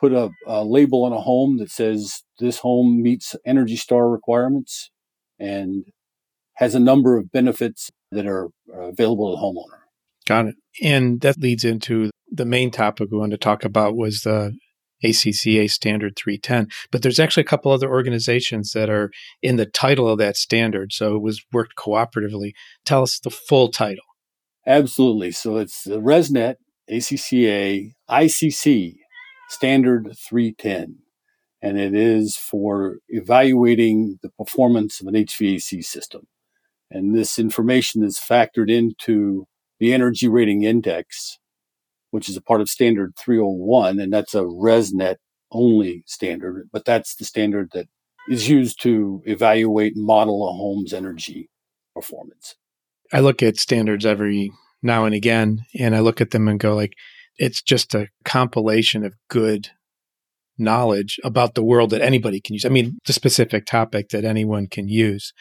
put 0.00 0.14
a, 0.14 0.30
a 0.46 0.64
label 0.64 1.04
on 1.04 1.12
a 1.12 1.20
home 1.20 1.58
that 1.58 1.70
says 1.70 2.22
this 2.38 2.58
home 2.58 3.02
meets 3.02 3.36
Energy 3.44 3.76
Star 3.76 4.08
requirements 4.08 4.90
and 5.38 5.84
has 6.54 6.74
a 6.74 6.80
number 6.80 7.16
of 7.16 7.30
benefits 7.30 7.90
that 8.10 8.26
are 8.26 8.48
available 8.72 9.30
to 9.30 9.36
the 9.36 9.42
homeowner. 9.42 9.82
Got 10.26 10.46
it. 10.46 10.54
And 10.82 11.20
that 11.20 11.38
leads 11.38 11.64
into 11.64 12.10
the 12.30 12.44
main 12.44 12.70
topic 12.70 13.08
we 13.10 13.18
wanted 13.18 13.40
to 13.40 13.44
talk 13.44 13.64
about 13.64 13.96
was 13.96 14.22
the 14.22 14.56
ACCA 15.04 15.70
Standard 15.70 16.14
310. 16.16 16.68
But 16.90 17.02
there's 17.02 17.20
actually 17.20 17.42
a 17.42 17.46
couple 17.46 17.70
other 17.70 17.88
organizations 17.88 18.72
that 18.72 18.90
are 18.90 19.10
in 19.42 19.56
the 19.56 19.66
title 19.66 20.08
of 20.08 20.18
that 20.18 20.36
standard. 20.36 20.92
So 20.92 21.14
it 21.14 21.22
was 21.22 21.40
worked 21.52 21.74
cooperatively. 21.78 22.52
Tell 22.84 23.02
us 23.02 23.20
the 23.20 23.30
full 23.30 23.68
title. 23.68 24.04
Absolutely. 24.66 25.30
So 25.32 25.56
it's 25.56 25.84
the 25.84 26.00
ResNet, 26.00 26.56
ACCA, 26.90 27.92
ICC 28.10 28.94
Standard 29.48 30.12
310. 30.28 30.98
And 31.60 31.78
it 31.78 31.94
is 31.94 32.36
for 32.36 32.98
evaluating 33.08 34.18
the 34.22 34.30
performance 34.30 35.00
of 35.00 35.08
an 35.08 35.14
HVAC 35.14 35.84
system. 35.84 36.26
And 36.90 37.14
this 37.14 37.38
information 37.38 38.02
is 38.02 38.18
factored 38.18 38.70
into 38.70 39.46
the 39.80 39.92
Energy 39.92 40.28
Rating 40.28 40.62
Index 40.62 41.38
which 42.10 42.28
is 42.28 42.36
a 42.36 42.42
part 42.42 42.60
of 42.60 42.68
standard 42.68 43.14
301, 43.16 43.98
and 43.98 44.12
that's 44.12 44.34
a 44.34 44.42
ResNet 44.42 45.16
only 45.50 46.04
standard, 46.06 46.68
but 46.72 46.84
that's 46.84 47.14
the 47.14 47.24
standard 47.24 47.70
that 47.72 47.86
is 48.28 48.48
used 48.48 48.80
to 48.82 49.22
evaluate 49.24 49.96
and 49.96 50.04
model 50.04 50.48
a 50.48 50.52
home's 50.52 50.92
energy 50.92 51.48
performance. 51.94 52.56
I 53.12 53.20
look 53.20 53.42
at 53.42 53.56
standards 53.56 54.04
every 54.04 54.52
now 54.82 55.04
and 55.04 55.14
again, 55.14 55.64
and 55.78 55.96
I 55.96 56.00
look 56.00 56.20
at 56.20 56.30
them 56.30 56.48
and 56.48 56.60
go 56.60 56.74
like, 56.74 56.92
it's 57.36 57.62
just 57.62 57.94
a 57.94 58.08
compilation 58.24 59.04
of 59.04 59.14
good 59.28 59.70
knowledge 60.58 61.18
about 61.24 61.54
the 61.54 61.62
world 61.62 61.90
that 61.90 62.02
anybody 62.02 62.40
can 62.40 62.54
use. 62.54 62.64
I 62.64 62.68
mean, 62.68 62.98
the 63.06 63.12
specific 63.12 63.66
topic 63.66 64.08
that 64.10 64.24
anyone 64.24 64.66
can 64.66 64.88
use. 64.88 65.32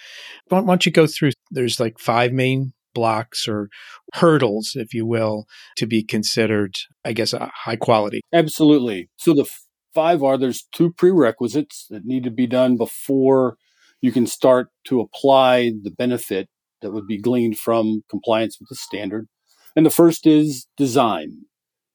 Why 0.50 0.62
don't 0.62 0.86
you 0.86 0.92
go 0.92 1.08
through? 1.08 1.32
There's 1.52 1.80
like 1.80 2.00
five 2.00 2.32
main 2.32 2.74
blocks 2.94 3.48
or 3.48 3.70
hurdles, 4.16 4.72
if 4.76 4.94
you 4.94 5.06
will, 5.06 5.46
to 5.76 5.86
be 5.86 6.04
considered, 6.04 6.76
I 7.06 7.14
guess, 7.14 7.34
high 7.34 7.76
quality? 7.76 8.22
Absolutely. 8.34 9.10
So 9.18 9.34
the 9.34 9.46
five 9.94 10.24
are 10.24 10.38
there's 10.38 10.68
two 10.74 10.92
prerequisites 10.94 11.86
that 11.90 12.06
need 12.06 12.24
to 12.24 12.32
be 12.32 12.48
done 12.48 12.76
before 12.76 13.58
you 14.02 14.12
can 14.12 14.28
start 14.28 14.70
to 14.86 15.00
apply 15.00 15.72
the 15.82 15.92
benefit 15.92 16.50
that 16.82 16.92
would 16.92 17.08
be 17.08 17.20
gleaned 17.20 17.58
from 17.60 18.04
compliance 18.10 18.58
with 18.60 18.70
the 18.70 18.76
standard. 18.76 19.28
And 19.76 19.86
the 19.86 19.92
first 19.92 20.26
is 20.26 20.68
design, 20.76 21.46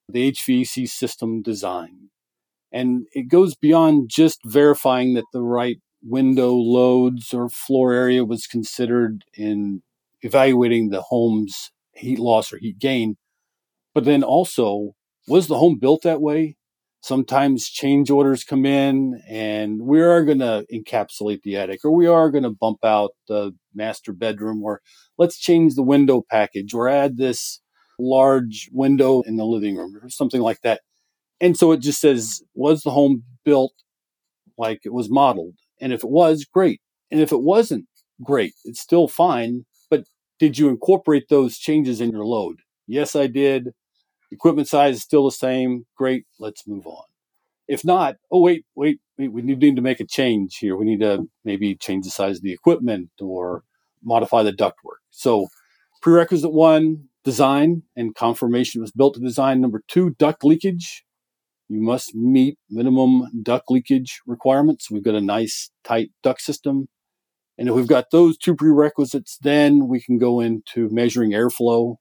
the 0.09 0.31
HVAC 0.33 0.89
system 0.89 1.43
design. 1.43 2.11
And 2.73 3.07
it 3.13 3.29
goes 3.29 3.55
beyond 3.55 4.09
just 4.09 4.41
verifying 4.45 5.15
that 5.15 5.25
the 5.33 5.43
right 5.43 5.79
window 6.03 6.53
loads 6.53 7.33
or 7.33 7.49
floor 7.49 7.93
area 7.93 8.25
was 8.25 8.47
considered 8.47 9.25
in 9.35 9.83
evaluating 10.23 10.89
the 10.89 11.03
home's 11.03 11.71
heat 11.93 12.19
loss 12.19 12.53
or 12.53 12.59
heat 12.59 12.79
gain, 12.79 13.17
but 13.95 14.05
then 14.05 14.23
also 14.23 14.93
was 15.29 15.47
the 15.47 15.59
home 15.59 15.79
built 15.79 16.03
that 16.03 16.21
way? 16.21 16.57
Sometimes 17.01 17.69
change 17.69 18.11
orders 18.11 18.45
come 18.45 18.65
in 18.65 19.21
and 19.29 19.83
we 19.83 20.01
are 20.01 20.25
going 20.25 20.39
to 20.39 20.65
encapsulate 20.73 21.43
the 21.43 21.57
attic 21.57 21.81
or 21.85 21.91
we 21.91 22.07
are 22.07 22.31
going 22.31 22.45
to 22.45 22.51
bump 22.51 22.85
out 22.85 23.11
the 23.29 23.53
master 23.75 24.13
bedroom 24.13 24.63
or 24.63 24.81
let's 25.19 25.39
change 25.39 25.75
the 25.75 25.83
window 25.83 26.23
package 26.31 26.73
or 26.73 26.89
add 26.89 27.17
this 27.17 27.61
large 27.99 28.69
window 28.73 29.21
in 29.23 29.37
the 29.37 29.45
living 29.45 29.77
room 29.77 29.97
or 30.01 30.09
something 30.09 30.41
like 30.41 30.61
that. 30.63 30.81
And 31.43 31.59
so 31.59 31.73
it 31.73 31.81
just 31.81 32.01
says, 32.01 32.43
was 32.55 32.85
the 32.85 32.93
home 32.93 33.25
built 33.45 33.75
like 34.59 34.83
it 34.87 34.95
was 34.95 35.11
modeled? 35.11 35.57
And 35.81 35.93
if 35.93 36.05
it 36.05 36.11
was, 36.11 36.47
great. 36.47 36.81
And 37.11 37.21
if 37.21 37.33
it 37.33 37.43
wasn't, 37.43 37.87
great. 38.25 38.55
It's 38.65 38.81
still 38.81 39.09
fine 39.09 39.67
But 39.91 40.05
did 40.41 40.59
you 40.59 40.69
incorporate 40.71 41.29
those 41.31 41.59
changes 41.59 42.01
in 42.01 42.13
your 42.13 42.25
load? 42.27 42.61
Yes, 42.87 43.17
I 43.17 43.29
did. 43.29 43.71
Equipment 44.31 44.69
size 44.69 44.97
is 44.97 45.03
still 45.03 45.27
the 45.27 45.33
same. 45.33 45.87
Great. 45.97 46.27
Let's 46.41 46.67
move 46.69 46.87
on. 46.87 47.05
If 47.69 47.85
not, 47.85 48.17
oh, 48.31 48.41
wait, 48.41 48.67
wait, 48.77 49.01
wait, 49.19 49.33
we 49.33 49.43
need 49.43 49.77
to 49.77 49.83
make 49.83 50.01
a 50.01 50.07
change 50.07 50.59
here. 50.59 50.77
We 50.77 50.87
need 50.87 51.01
to 51.01 51.29
maybe 51.45 51.75
change 51.77 52.05
the 52.05 52.11
size 52.11 52.39
of 52.39 52.43
the 52.45 52.53
equipment 52.53 53.11
or 53.21 53.65
modify 54.05 54.45
the 54.45 54.53
ductwork. 54.53 55.01
So, 55.11 55.49
prerequisite 56.03 56.53
one, 56.53 57.09
design 57.25 57.85
and 57.97 58.15
confirmation 58.15 58.83
was 58.83 58.93
built 58.93 59.15
to 59.15 59.21
design. 59.21 59.61
Number 59.61 59.83
two, 59.89 60.11
duct 60.19 60.45
leakage. 60.45 61.05
You 61.73 61.81
must 61.81 62.15
meet 62.15 62.59
minimum 62.69 63.29
duct 63.43 63.71
leakage 63.71 64.21
requirements. 64.27 64.91
We've 64.91 65.03
got 65.03 65.15
a 65.15 65.23
nice 65.23 65.71
tight 65.85 66.11
duct 66.23 66.43
system. 66.43 66.89
And 67.57 67.67
if 67.67 67.75
we've 67.75 67.87
got 67.87 68.11
those 68.13 68.37
two 68.37 68.55
prerequisites, 68.55 69.39
then 69.41 69.89
we 69.89 70.03
can 70.03 70.19
go 70.19 70.39
into 70.39 70.91
measuring 70.91 71.31
airflow. 71.31 71.97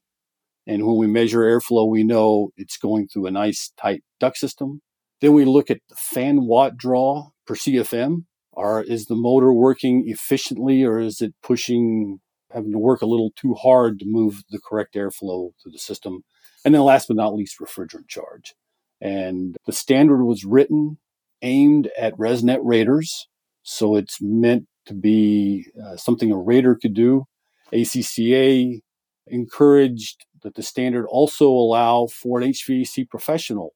And 0.67 0.85
when 0.85 0.97
we 0.97 1.07
measure 1.07 1.39
airflow, 1.39 1.89
we 1.89 2.03
know 2.03 2.49
it's 2.57 2.75
going 2.75 3.07
through 3.07 3.27
a 3.27 3.31
nice 3.31 3.71
tight 3.81 4.03
duct 4.19 4.35
system. 4.35 4.81
Then 5.21 5.31
we 5.31 5.45
look 5.45 5.71
at 5.71 5.79
the 5.87 5.95
fan 5.95 6.47
watt 6.47 6.75
draw 6.75 7.29
per 7.47 7.55
CFM. 7.55 8.25
Are, 8.57 8.83
is 8.83 9.05
the 9.05 9.15
motor 9.15 9.53
working 9.53 10.03
efficiently 10.05 10.83
or 10.83 10.99
is 10.99 11.21
it 11.21 11.33
pushing, 11.41 12.19
having 12.51 12.73
to 12.73 12.77
work 12.77 13.01
a 13.01 13.05
little 13.05 13.31
too 13.37 13.53
hard 13.53 13.99
to 13.99 14.05
move 14.05 14.43
the 14.49 14.59
correct 14.59 14.95
airflow 14.95 15.51
through 15.63 15.71
the 15.71 15.79
system? 15.79 16.25
And 16.65 16.75
then 16.75 16.81
last 16.81 17.07
but 17.07 17.15
not 17.15 17.33
least, 17.33 17.59
refrigerant 17.61 18.09
charge. 18.09 18.53
And 19.01 19.57
the 19.65 19.73
standard 19.73 20.23
was 20.23 20.45
written 20.45 20.97
aimed 21.41 21.89
at 21.97 22.15
ResNet 22.17 22.59
raters. 22.61 23.27
So 23.63 23.95
it's 23.95 24.21
meant 24.21 24.67
to 24.85 24.93
be 24.93 25.65
uh, 25.83 25.97
something 25.97 26.31
a 26.31 26.37
rater 26.37 26.75
could 26.75 26.93
do. 26.93 27.25
ACCA 27.73 28.81
encouraged 29.27 30.25
that 30.43 30.55
the 30.55 30.63
standard 30.63 31.05
also 31.07 31.47
allow 31.47 32.07
for 32.07 32.39
an 32.39 32.49
HVAC 32.49 33.09
professional 33.09 33.73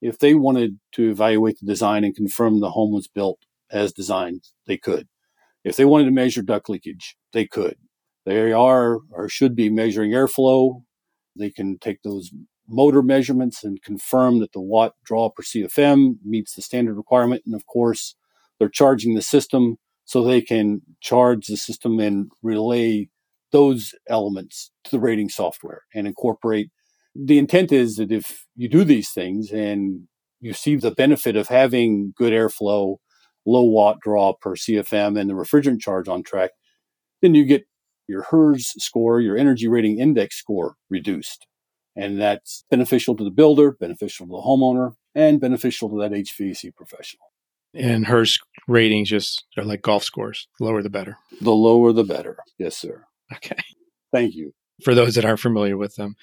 if 0.00 0.18
they 0.18 0.34
wanted 0.34 0.78
to 0.92 1.10
evaluate 1.10 1.58
the 1.58 1.66
design 1.66 2.04
and 2.04 2.14
confirm 2.14 2.60
the 2.60 2.70
home 2.70 2.92
was 2.92 3.08
built 3.08 3.40
as 3.70 3.92
designed, 3.92 4.44
they 4.66 4.76
could. 4.76 5.08
If 5.64 5.76
they 5.76 5.84
wanted 5.84 6.04
to 6.04 6.10
measure 6.10 6.42
duct 6.42 6.68
leakage, 6.68 7.16
they 7.32 7.46
could. 7.46 7.76
They 8.24 8.52
are 8.52 8.98
or 9.10 9.28
should 9.28 9.56
be 9.56 9.70
measuring 9.70 10.12
airflow. 10.12 10.82
They 11.34 11.50
can 11.50 11.78
take 11.78 12.02
those 12.02 12.30
motor 12.68 13.02
measurements 13.02 13.64
and 13.64 13.82
confirm 13.82 14.40
that 14.40 14.52
the 14.52 14.60
watt 14.60 14.94
draw 15.04 15.30
per 15.30 15.42
CFM 15.42 16.16
meets 16.24 16.54
the 16.54 16.62
standard 16.62 16.94
requirement. 16.94 17.42
And 17.46 17.54
of 17.54 17.66
course, 17.66 18.14
they're 18.58 18.68
charging 18.68 19.14
the 19.14 19.22
system 19.22 19.76
so 20.04 20.22
they 20.22 20.40
can 20.40 20.82
charge 21.00 21.46
the 21.46 21.56
system 21.56 21.98
and 22.00 22.30
relay 22.42 23.08
those 23.52 23.94
elements 24.08 24.70
to 24.84 24.90
the 24.90 25.00
rating 25.00 25.28
software 25.28 25.82
and 25.94 26.06
incorporate. 26.06 26.70
The 27.14 27.38
intent 27.38 27.72
is 27.72 27.96
that 27.96 28.12
if 28.12 28.44
you 28.54 28.68
do 28.68 28.84
these 28.84 29.10
things 29.10 29.50
and 29.50 30.08
you 30.40 30.52
see 30.52 30.76
the 30.76 30.90
benefit 30.90 31.36
of 31.36 31.48
having 31.48 32.12
good 32.16 32.32
airflow, 32.32 32.96
low 33.46 33.62
watt 33.62 33.98
draw 34.00 34.34
per 34.34 34.54
CFM 34.54 35.18
and 35.18 35.30
the 35.30 35.34
refrigerant 35.34 35.80
charge 35.80 36.08
on 36.08 36.22
track, 36.22 36.50
then 37.22 37.34
you 37.34 37.44
get 37.44 37.64
your 38.08 38.22
HERS 38.30 38.74
score, 38.78 39.20
your 39.20 39.36
energy 39.36 39.68
rating 39.68 39.98
index 39.98 40.36
score 40.36 40.74
reduced. 40.90 41.46
And 41.96 42.20
that's 42.20 42.64
beneficial 42.70 43.16
to 43.16 43.24
the 43.24 43.30
builder, 43.30 43.72
beneficial 43.72 44.26
to 44.26 44.30
the 44.30 44.42
homeowner, 44.46 44.94
and 45.14 45.40
beneficial 45.40 45.88
to 45.88 45.98
that 46.00 46.12
HVAC 46.12 46.74
professional. 46.76 47.26
And 47.74 48.06
HERS 48.06 48.38
ratings 48.68 49.08
just 49.10 49.44
are 49.56 49.64
like 49.64 49.82
golf 49.82 50.04
scores. 50.04 50.46
The 50.58 50.66
lower 50.66 50.82
the 50.82 50.90
better. 50.90 51.16
The 51.40 51.52
lower 51.52 51.92
the 51.92 52.04
better. 52.04 52.36
Yes, 52.58 52.76
sir. 52.76 53.04
Okay. 53.34 53.56
Thank 54.12 54.34
you. 54.34 54.52
For 54.84 54.94
those 54.94 55.14
that 55.14 55.24
aren't 55.24 55.40
familiar 55.40 55.76
with 55.76 55.96
them. 55.96 56.16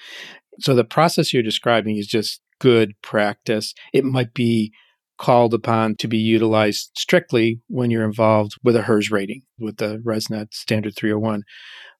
So 0.60 0.74
the 0.74 0.84
process 0.84 1.32
you're 1.32 1.42
describing 1.42 1.96
is 1.96 2.06
just 2.06 2.40
good 2.60 2.92
practice. 3.02 3.74
It 3.92 4.04
might 4.04 4.32
be 4.32 4.72
called 5.18 5.54
upon 5.54 5.96
to 5.96 6.08
be 6.08 6.18
utilized 6.18 6.90
strictly 6.96 7.60
when 7.68 7.90
you're 7.90 8.04
involved 8.04 8.56
with 8.62 8.76
a 8.76 8.82
HERS 8.82 9.10
rating 9.10 9.42
with 9.58 9.76
the 9.76 9.98
ResNet 9.98 10.52
Standard 10.52 10.94
301. 10.96 11.42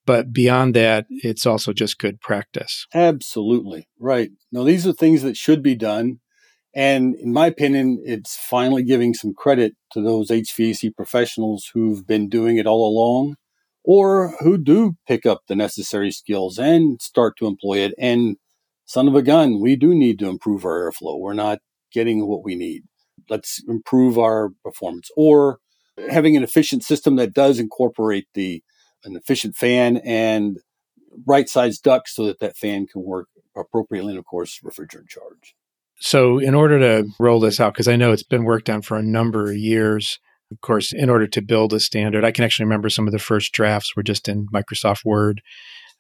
But 0.06 0.32
beyond 0.32 0.74
that, 0.74 1.06
it's 1.08 1.46
also 1.46 1.72
just 1.72 1.98
good 1.98 2.20
practice. 2.20 2.86
Absolutely. 2.94 3.88
Right. 3.98 4.30
Now, 4.52 4.62
these 4.64 4.86
are 4.86 4.92
things 4.92 5.22
that 5.22 5.36
should 5.36 5.62
be 5.62 5.74
done. 5.74 6.20
And 6.74 7.14
in 7.14 7.32
my 7.32 7.46
opinion, 7.46 8.02
it's 8.04 8.36
finally 8.36 8.82
giving 8.82 9.14
some 9.14 9.32
credit 9.32 9.74
to 9.92 10.02
those 10.02 10.28
HVAC 10.28 10.94
professionals 10.96 11.70
who've 11.72 12.06
been 12.06 12.28
doing 12.28 12.58
it 12.58 12.66
all 12.66 12.86
along 12.88 13.36
or 13.84 14.34
who 14.40 14.58
do 14.58 14.96
pick 15.06 15.24
up 15.24 15.42
the 15.46 15.54
necessary 15.54 16.10
skills 16.10 16.58
and 16.58 17.00
start 17.00 17.36
to 17.38 17.46
employ 17.46 17.78
it. 17.78 17.94
And 17.98 18.36
son 18.86 19.08
of 19.08 19.14
a 19.14 19.22
gun, 19.22 19.60
we 19.60 19.76
do 19.76 19.94
need 19.94 20.18
to 20.18 20.28
improve 20.28 20.64
our 20.64 20.90
airflow. 20.90 21.18
We're 21.18 21.34
not 21.34 21.60
getting 21.92 22.26
what 22.26 22.44
we 22.44 22.56
need. 22.56 22.82
Let's 23.30 23.62
improve 23.68 24.18
our 24.18 24.50
performance 24.64 25.10
or 25.16 25.58
having 26.10 26.36
an 26.36 26.42
efficient 26.42 26.82
system 26.82 27.16
that 27.16 27.32
does 27.32 27.60
incorporate 27.60 28.26
the 28.34 28.62
an 29.04 29.16
efficient 29.16 29.56
fan 29.56 29.98
and 29.98 30.58
right 31.26 31.48
sized 31.48 31.82
duct 31.82 32.08
so 32.08 32.26
that 32.26 32.40
that 32.40 32.56
fan 32.56 32.86
can 32.86 33.02
work 33.02 33.28
appropriately 33.56 34.10
and 34.10 34.18
of 34.18 34.24
course 34.24 34.60
refrigerant 34.64 35.08
charge. 35.08 35.54
So 36.00 36.38
in 36.38 36.54
order 36.54 36.78
to 36.80 37.08
roll 37.20 37.40
this 37.40 37.60
out 37.60 37.74
because 37.74 37.88
I 37.88 37.96
know 37.96 38.12
it's 38.12 38.22
been 38.22 38.44
worked 38.44 38.68
on 38.68 38.82
for 38.82 38.96
a 38.96 39.02
number 39.02 39.50
of 39.50 39.56
years 39.56 40.18
of 40.50 40.60
course 40.60 40.92
in 40.92 41.08
order 41.08 41.26
to 41.26 41.40
build 41.40 41.72
a 41.72 41.80
standard 41.80 42.24
I 42.24 42.32
can 42.32 42.44
actually 42.44 42.64
remember 42.64 42.88
some 42.88 43.06
of 43.06 43.12
the 43.12 43.18
first 43.18 43.52
drafts 43.52 43.94
were 43.94 44.02
just 44.02 44.28
in 44.28 44.46
Microsoft 44.52 45.04
Word 45.04 45.40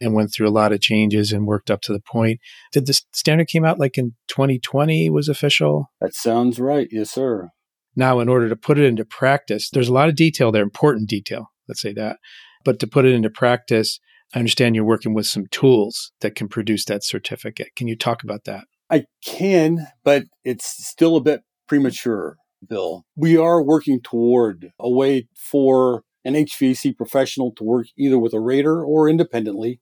and 0.00 0.14
went 0.14 0.32
through 0.32 0.48
a 0.48 0.50
lot 0.50 0.72
of 0.72 0.80
changes 0.80 1.32
and 1.32 1.46
worked 1.46 1.70
up 1.70 1.80
to 1.82 1.92
the 1.92 2.00
point. 2.00 2.40
Did 2.72 2.86
the 2.86 3.00
standard 3.12 3.48
came 3.48 3.64
out 3.64 3.78
like 3.78 3.96
in 3.96 4.14
2020 4.28 5.10
was 5.10 5.28
official? 5.28 5.90
That 6.00 6.14
sounds 6.14 6.58
right. 6.58 6.88
Yes, 6.90 7.10
sir. 7.10 7.50
Now, 7.96 8.18
in 8.20 8.28
order 8.28 8.48
to 8.48 8.56
put 8.56 8.78
it 8.78 8.84
into 8.84 9.04
practice, 9.04 9.70
there's 9.70 9.88
a 9.88 9.92
lot 9.92 10.08
of 10.08 10.16
detail 10.16 10.50
there, 10.50 10.62
important 10.62 11.08
detail, 11.08 11.52
let's 11.68 11.80
say 11.80 11.92
that. 11.92 12.18
But 12.64 12.78
to 12.80 12.86
put 12.86 13.04
it 13.04 13.12
into 13.12 13.30
practice, 13.30 14.00
I 14.34 14.38
understand 14.38 14.74
you're 14.74 14.84
working 14.84 15.14
with 15.14 15.26
some 15.26 15.46
tools 15.50 16.12
that 16.20 16.34
can 16.34 16.48
produce 16.48 16.84
that 16.86 17.04
certificate. 17.04 17.68
Can 17.76 17.88
you 17.88 17.96
talk 17.96 18.22
about 18.22 18.44
that? 18.44 18.64
I 18.90 19.04
can, 19.24 19.86
but 20.02 20.24
it's 20.44 20.66
still 20.66 21.16
a 21.16 21.20
bit 21.20 21.42
premature, 21.68 22.36
Bill. 22.66 23.04
We 23.16 23.36
are 23.36 23.62
working 23.62 24.00
toward 24.02 24.72
a 24.78 24.90
way 24.90 25.28
for 25.34 26.02
an 26.24 26.34
HVAC 26.34 26.96
professional 26.96 27.52
to 27.56 27.64
work 27.64 27.86
either 27.98 28.18
with 28.18 28.32
a 28.32 28.40
rater 28.40 28.82
or 28.82 29.08
independently 29.08 29.80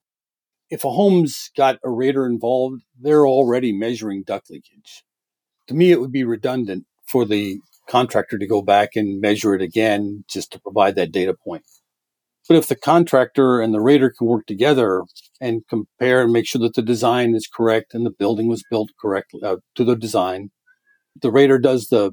if 0.73 0.85
a 0.85 0.91
home's 0.91 1.51
got 1.55 1.79
a 1.85 1.91
rater 1.91 2.25
involved, 2.25 2.81
they're 2.99 3.27
already 3.27 3.75
measuring 3.75 4.23
duct 4.23 4.49
leakage. 4.49 5.05
To 5.69 5.75
me, 5.75 5.93
it 5.93 6.01
would 6.01 6.11
be 6.11 6.25
redundant 6.25 6.87
for 7.07 7.27
the 7.27 7.59
contractor 7.91 8.39
to 8.39 8.47
go 8.47 8.63
back 8.63 8.97
and 8.97 9.21
measure 9.21 9.55
it 9.55 9.61
again 9.61 10.25
just 10.31 10.51
to 10.53 10.59
provide 10.59 10.95
that 10.95 11.13
data 11.13 11.35
point. 11.35 11.65
But 12.49 12.57
if 12.57 12.67
the 12.67 12.77
contractor 12.77 13.61
and 13.61 13.73
the 13.73 13.81
rater 13.81 14.11
can 14.11 14.27
work 14.27 14.47
together 14.47 15.03
and 15.41 15.63
compare 15.69 16.23
and 16.23 16.33
make 16.33 16.47
sure 16.47 16.61
that 16.61 16.75
the 16.75 16.83
design 16.83 17.35
is 17.35 17.47
correct 17.47 17.95
and 17.95 18.05
the 18.05 18.11
building 18.11 18.49
was 18.49 18.65
built 18.69 18.91
correctly 19.01 19.41
uh, 19.45 19.57
to 19.77 19.85
the 19.85 19.97
design, 19.97 20.51
the 21.21 21.31
rater 21.31 21.59
does 21.59 21.89
the 21.89 22.13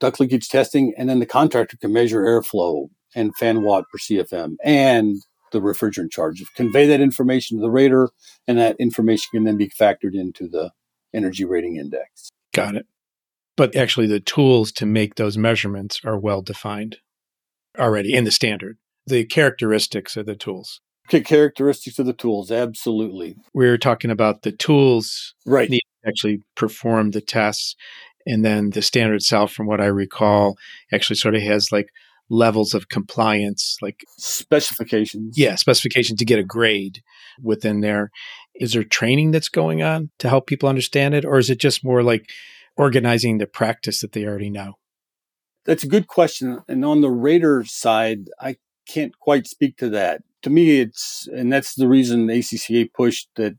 duct 0.00 0.20
leakage 0.20 0.48
testing 0.48 0.94
and 0.96 1.08
then 1.08 1.18
the 1.18 1.26
contractor 1.26 1.76
can 1.76 1.92
measure 1.92 2.22
airflow 2.22 2.88
and 3.14 3.34
fan 3.36 3.62
watt 3.62 3.84
per 3.90 3.98
CFM 3.98 4.54
and 4.64 5.16
the 5.54 5.60
refrigerant 5.60 6.10
charge. 6.10 6.44
Convey 6.54 6.86
that 6.86 7.00
information 7.00 7.56
to 7.56 7.62
the 7.62 7.70
rater, 7.70 8.10
and 8.46 8.58
that 8.58 8.76
information 8.78 9.30
can 9.32 9.44
then 9.44 9.56
be 9.56 9.70
factored 9.70 10.14
into 10.14 10.46
the 10.48 10.70
energy 11.14 11.44
rating 11.44 11.76
index. 11.76 12.28
Got 12.52 12.74
it. 12.74 12.86
But 13.56 13.74
actually, 13.74 14.08
the 14.08 14.20
tools 14.20 14.72
to 14.72 14.86
make 14.86 15.14
those 15.14 15.38
measurements 15.38 16.00
are 16.04 16.18
well 16.18 16.42
defined 16.42 16.98
already 17.78 18.12
in 18.12 18.24
the 18.24 18.30
standard. 18.30 18.76
The 19.06 19.24
characteristics 19.24 20.16
of 20.16 20.26
the 20.26 20.36
tools. 20.36 20.80
Okay, 21.08 21.20
characteristics 21.20 21.98
of 21.98 22.06
the 22.06 22.14
tools, 22.14 22.50
absolutely. 22.50 23.36
We 23.52 23.68
are 23.68 23.76
talking 23.76 24.10
about 24.10 24.42
the 24.42 24.52
tools 24.52 25.34
right. 25.44 25.68
need 25.68 25.82
to 26.02 26.08
actually 26.08 26.40
perform 26.56 27.10
the 27.10 27.20
tests. 27.20 27.76
And 28.26 28.42
then 28.42 28.70
the 28.70 28.80
standard 28.80 29.16
itself, 29.16 29.52
from 29.52 29.66
what 29.66 29.82
I 29.82 29.86
recall, 29.86 30.56
actually 30.92 31.16
sort 31.16 31.34
of 31.34 31.42
has 31.42 31.70
like 31.70 31.88
levels 32.30 32.72
of 32.72 32.88
compliance, 32.88 33.76
like 33.82 34.04
specifications. 34.16 35.36
Yeah, 35.36 35.56
specification 35.56 36.16
to 36.16 36.24
get 36.24 36.38
a 36.38 36.44
grade 36.44 37.02
within 37.42 37.80
there. 37.80 38.10
Is 38.54 38.72
there 38.72 38.84
training 38.84 39.32
that's 39.32 39.50
going 39.50 39.82
on 39.82 40.10
to 40.20 40.28
help 40.30 40.46
people 40.46 40.70
understand 40.70 41.14
it, 41.14 41.26
or 41.26 41.38
is 41.38 41.50
it 41.50 41.58
just 41.58 41.84
more 41.84 42.02
like 42.02 42.30
organizing 42.76 43.38
the 43.38 43.46
practice 43.46 44.00
that 44.00 44.12
they 44.12 44.24
already 44.24 44.50
know? 44.50 44.74
That's 45.66 45.84
a 45.84 45.88
good 45.88 46.06
question. 46.06 46.62
And 46.66 46.84
on 46.84 47.00
the 47.00 47.10
rater 47.10 47.64
side, 47.64 48.28
I 48.40 48.56
can't 48.86 49.18
quite 49.18 49.46
speak 49.46 49.76
to 49.78 49.88
that. 49.90 50.22
To 50.42 50.50
me, 50.50 50.80
it's, 50.80 51.28
and 51.32 51.52
that's 51.52 51.74
the 51.74 51.88
reason 51.88 52.26
ACCA 52.26 52.92
pushed 52.92 53.28
that 53.36 53.56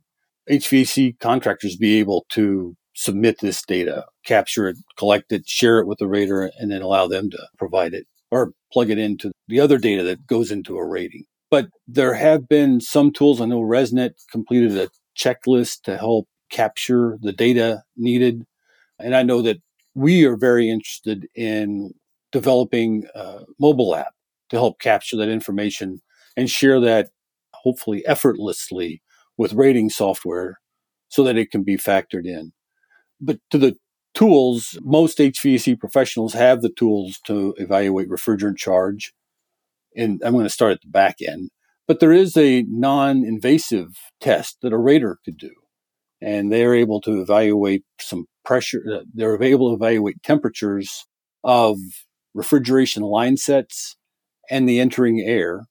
HVAC 0.49 1.19
contractors 1.19 1.75
be 1.75 1.99
able 1.99 2.25
to 2.29 2.75
submit 2.93 3.39
this 3.39 3.61
data, 3.63 4.05
capture 4.25 4.67
it, 4.69 4.77
collect 4.97 5.31
it, 5.31 5.47
share 5.47 5.79
it 5.79 5.87
with 5.87 5.97
the 5.97 6.07
rater, 6.07 6.51
and 6.59 6.71
then 6.71 6.81
allow 6.81 7.07
them 7.07 7.29
to 7.31 7.39
provide 7.57 7.93
it 7.93 8.07
or 8.31 8.53
plug 8.71 8.89
it 8.89 8.97
into 8.97 9.31
the 9.47 9.59
other 9.59 9.77
data 9.77 10.03
that 10.03 10.27
goes 10.27 10.51
into 10.51 10.77
a 10.77 10.85
rating. 10.85 11.25
But 11.51 11.67
there 11.87 12.13
have 12.13 12.47
been 12.47 12.81
some 12.81 13.11
tools. 13.11 13.39
I 13.39 13.45
know 13.45 13.61
ResNet 13.61 14.11
completed 14.31 14.77
a 14.77 14.89
checklist 15.17 15.81
to 15.83 15.97
help 15.97 16.27
capture 16.49 17.17
the 17.21 17.31
data 17.31 17.83
needed. 17.95 18.45
And 18.99 19.15
I 19.15 19.23
know 19.23 19.41
that 19.41 19.57
we 19.93 20.25
are 20.25 20.35
very 20.35 20.69
interested 20.69 21.27
in 21.35 21.93
developing 22.31 23.05
a 23.13 23.41
mobile 23.59 23.95
app 23.95 24.13
to 24.49 24.57
help 24.57 24.79
capture 24.79 25.17
that 25.17 25.29
information 25.29 26.01
and 26.37 26.49
share 26.49 26.79
that 26.79 27.09
hopefully 27.53 28.05
effortlessly 28.05 29.01
with 29.37 29.53
rating 29.53 29.89
software 29.89 30.59
so 31.09 31.23
that 31.23 31.37
it 31.37 31.51
can 31.51 31.63
be 31.63 31.77
factored 31.77 32.25
in. 32.25 32.51
But 33.19 33.39
to 33.51 33.57
the 33.57 33.75
tools, 34.13 34.77
most 34.81 35.17
HVAC 35.17 35.79
professionals 35.79 36.33
have 36.33 36.61
the 36.61 36.69
tools 36.69 37.19
to 37.25 37.53
evaluate 37.57 38.09
refrigerant 38.09 38.57
charge. 38.57 39.13
And 39.95 40.21
I'm 40.25 40.33
going 40.33 40.45
to 40.45 40.49
start 40.49 40.73
at 40.73 40.81
the 40.81 40.89
back 40.89 41.17
end. 41.25 41.49
But 41.87 41.99
there 41.99 42.11
is 42.11 42.35
a 42.35 42.63
non 42.63 43.23
invasive 43.23 43.89
test 44.19 44.57
that 44.61 44.73
a 44.73 44.77
rater 44.77 45.19
could 45.23 45.37
do. 45.37 45.51
And 46.21 46.51
they're 46.51 46.73
able 46.73 47.01
to 47.01 47.21
evaluate 47.21 47.83
some 47.99 48.25
pressure, 48.43 48.81
uh, 48.91 49.03
they're 49.13 49.41
able 49.41 49.69
to 49.69 49.75
evaluate 49.75 50.23
temperatures 50.23 51.05
of 51.43 51.77
refrigeration 52.33 53.03
line 53.03 53.37
sets 53.37 53.95
and 54.49 54.67
the 54.67 54.79
entering 54.79 55.19
air 55.19 55.65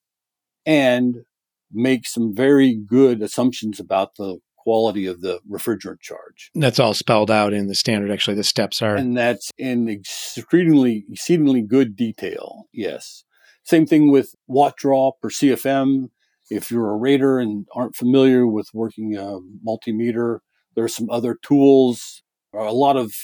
and 0.66 1.24
make 1.72 2.06
some 2.06 2.34
very 2.34 2.74
good 2.74 3.22
assumptions 3.22 3.80
about 3.80 4.16
the 4.16 4.38
quality 4.56 5.06
of 5.06 5.20
the 5.20 5.40
refrigerant 5.50 6.00
charge. 6.00 6.50
That's 6.54 6.80
all 6.80 6.94
spelled 6.94 7.30
out 7.30 7.52
in 7.52 7.66
the 7.66 7.74
standard. 7.74 8.10
Actually, 8.10 8.36
the 8.36 8.44
steps 8.44 8.80
are. 8.80 8.96
And 8.96 9.16
that's 9.16 9.50
in 9.58 9.88
exceedingly, 9.88 11.04
exceedingly 11.10 11.62
good 11.62 11.96
detail. 11.96 12.64
Yes. 12.72 13.24
Same 13.64 13.86
thing 13.86 14.10
with 14.10 14.34
watt 14.46 14.76
draw 14.76 15.12
per 15.20 15.28
CFM. 15.28 16.10
If 16.50 16.70
you're 16.70 16.90
a 16.90 16.96
rater 16.96 17.38
and 17.38 17.66
aren't 17.74 17.96
familiar 17.96 18.46
with 18.46 18.68
working 18.72 19.16
a 19.16 19.38
multimeter, 19.66 20.38
there 20.74 20.84
are 20.84 20.88
some 20.88 21.08
other 21.10 21.36
tools. 21.42 22.22
A 22.54 22.72
lot 22.72 22.96
of 22.96 23.14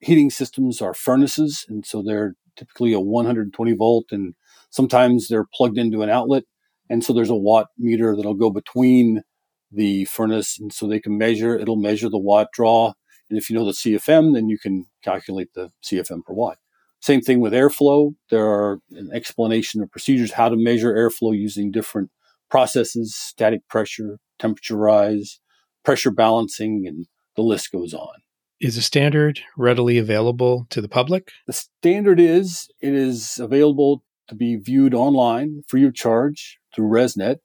heating 0.00 0.30
systems 0.30 0.80
are 0.80 0.94
furnaces, 0.94 1.66
and 1.68 1.84
so 1.84 2.02
they're 2.02 2.34
typically 2.56 2.92
a 2.92 3.00
120 3.00 3.72
volt, 3.74 4.06
and 4.10 4.34
sometimes 4.70 5.28
they're 5.28 5.46
plugged 5.54 5.78
into 5.78 6.02
an 6.02 6.10
outlet. 6.10 6.44
And 6.88 7.04
so 7.04 7.12
there's 7.12 7.30
a 7.30 7.36
watt 7.36 7.68
meter 7.78 8.16
that'll 8.16 8.34
go 8.34 8.50
between 8.50 9.22
the 9.70 10.06
furnace. 10.06 10.58
And 10.58 10.72
so 10.72 10.86
they 10.86 11.00
can 11.00 11.16
measure, 11.16 11.56
it'll 11.56 11.76
measure 11.76 12.08
the 12.08 12.18
watt 12.18 12.48
draw. 12.52 12.92
And 13.28 13.38
if 13.38 13.48
you 13.48 13.56
know 13.56 13.64
the 13.64 13.72
CFM, 13.72 14.34
then 14.34 14.48
you 14.48 14.58
can 14.58 14.86
calculate 15.04 15.54
the 15.54 15.70
CFM 15.84 16.24
per 16.24 16.32
watt. 16.32 16.58
Same 17.00 17.20
thing 17.20 17.40
with 17.40 17.52
airflow. 17.52 18.14
There 18.28 18.46
are 18.46 18.80
an 18.90 19.10
explanation 19.12 19.82
of 19.82 19.90
procedures 19.90 20.32
how 20.32 20.48
to 20.48 20.56
measure 20.56 20.92
airflow 20.92 21.36
using 21.36 21.70
different 21.70 22.10
processes, 22.50 23.14
static 23.14 23.66
pressure, 23.68 24.18
temperature 24.38 24.76
rise, 24.76 25.40
pressure 25.84 26.10
balancing, 26.10 26.84
and 26.86 27.06
the 27.36 27.42
list 27.42 27.72
goes 27.72 27.94
on. 27.94 28.14
Is 28.60 28.76
the 28.76 28.82
standard 28.82 29.40
readily 29.56 29.96
available 29.96 30.66
to 30.68 30.82
the 30.82 30.88
public? 30.88 31.30
The 31.46 31.54
standard 31.54 32.20
is 32.20 32.68
it 32.82 32.92
is 32.92 33.38
available 33.38 34.02
to 34.30 34.36
be 34.36 34.56
viewed 34.56 34.94
online 34.94 35.62
free 35.68 35.84
of 35.84 35.94
charge 35.94 36.58
through 36.74 36.88
ResNet. 36.88 37.36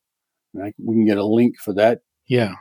I, 0.56 0.72
we 0.78 0.96
can 0.96 1.06
get 1.06 1.18
a 1.18 1.26
link 1.26 1.56
for 1.58 1.74
that. 1.74 2.00
Yeah. 2.28 2.54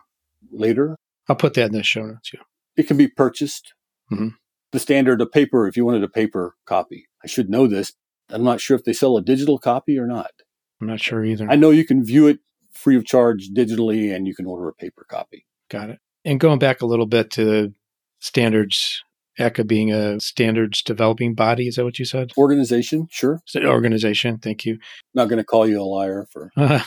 Later. 0.51 0.97
I'll 1.29 1.37
put 1.37 1.55
that 1.55 1.67
in 1.67 1.73
the 1.73 1.83
show 1.83 2.03
notes. 2.03 2.33
Yeah. 2.33 2.41
It 2.77 2.89
can 2.89 2.97
be 2.97 3.07
purchased. 3.07 3.75
Mm-hmm. 4.11 4.29
The 4.73 4.79
standard 4.81 5.21
of 5.21 5.31
paper, 5.31 5.69
if 5.69 5.77
you 5.77 5.85
wanted 5.85 6.03
a 6.03 6.09
paper 6.09 6.57
copy. 6.65 7.07
I 7.23 7.29
should 7.29 7.49
know 7.49 7.67
this. 7.67 7.93
I'm 8.31 8.43
not 8.43 8.61
sure 8.61 8.77
if 8.77 8.85
they 8.85 8.95
sell 8.95 9.17
a 9.17 9.23
digital 9.23 9.59
copy 9.59 9.99
or 9.99 10.07
not. 10.07 10.33
I'm 10.81 10.89
not 10.89 11.01
sure 11.01 11.25
either. 11.25 11.47
I 11.49 11.57
know 11.57 11.71
you 11.71 11.85
can 11.85 12.05
view 12.05 12.27
it 12.27 12.39
free 12.73 12.97
of 12.97 13.05
charge 13.05 13.51
digitally 13.55 14.13
and 14.13 14.27
you 14.27 14.35
can 14.35 14.47
order 14.47 14.69
a 14.69 14.75
paper 14.75 15.07
copy. 15.09 15.47
Got 15.69 15.91
it. 15.91 15.99
And 16.25 16.41
going 16.41 16.59
back 16.59 16.81
a 16.81 16.87
little 16.87 17.07
bit 17.07 17.31
to 17.33 17.75
standards, 18.19 19.04
ACCA 19.39 19.67
being 19.67 19.93
a 19.93 20.21
standards 20.21 20.83
developing 20.83 21.35
body, 21.35 21.69
is 21.69 21.77
that 21.77 21.85
what 21.85 21.99
you 21.99 22.05
said? 22.05 22.33
Organization, 22.37 23.09
sure. 23.11 23.41
Organization, 23.57 24.39
thank 24.39 24.65
you. 24.65 24.79
Not 25.15 25.29
going 25.29 25.39
to 25.39 25.45
call 25.45 25.67
you 25.67 25.81
a 25.81 25.85
liar 25.85 26.27
for. 26.31 26.51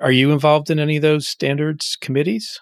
Are 0.00 0.12
you 0.12 0.32
involved 0.32 0.70
in 0.70 0.78
any 0.78 0.96
of 0.96 1.02
those 1.02 1.26
standards 1.26 1.96
committees? 2.00 2.60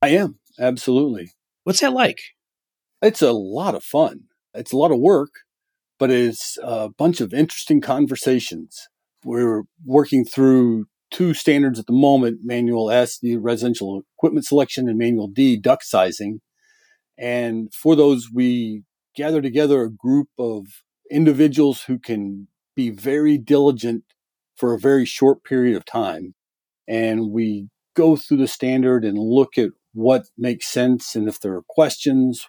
I 0.00 0.10
am, 0.10 0.38
absolutely. 0.58 1.32
What's 1.64 1.80
that 1.80 1.92
like? 1.92 2.20
It's 3.02 3.22
a 3.22 3.32
lot 3.32 3.74
of 3.74 3.84
fun. 3.84 4.22
It's 4.54 4.72
a 4.72 4.76
lot 4.76 4.92
of 4.92 4.98
work, 4.98 5.30
but 5.98 6.10
it's 6.10 6.58
a 6.62 6.88
bunch 6.88 7.20
of 7.20 7.34
interesting 7.34 7.80
conversations. 7.80 8.88
We're 9.24 9.64
working 9.84 10.24
through 10.24 10.86
two 11.10 11.34
standards 11.34 11.78
at 11.78 11.86
the 11.86 11.92
moment 11.92 12.40
Manual 12.42 12.90
S, 12.90 13.18
the 13.18 13.36
residential 13.36 14.02
equipment 14.16 14.46
selection, 14.46 14.88
and 14.88 14.98
Manual 14.98 15.28
D, 15.28 15.56
duct 15.56 15.84
sizing. 15.84 16.40
And 17.20 17.72
for 17.74 17.94
those, 17.94 18.28
we 18.32 18.84
gather 19.14 19.42
together 19.42 19.82
a 19.82 19.90
group 19.90 20.28
of 20.38 20.66
individuals 21.10 21.82
who 21.82 21.98
can 21.98 22.48
be 22.74 22.90
very 22.90 23.36
diligent 23.36 24.04
for 24.56 24.72
a 24.72 24.78
very 24.78 25.04
short 25.04 25.44
period 25.44 25.76
of 25.76 25.84
time. 25.84 26.34
And 26.88 27.30
we 27.30 27.68
go 27.94 28.16
through 28.16 28.38
the 28.38 28.48
standard 28.48 29.04
and 29.04 29.18
look 29.18 29.58
at 29.58 29.70
what 29.92 30.26
makes 30.38 30.66
sense. 30.66 31.14
And 31.14 31.28
if 31.28 31.40
there 31.40 31.54
are 31.54 31.64
questions, 31.68 32.48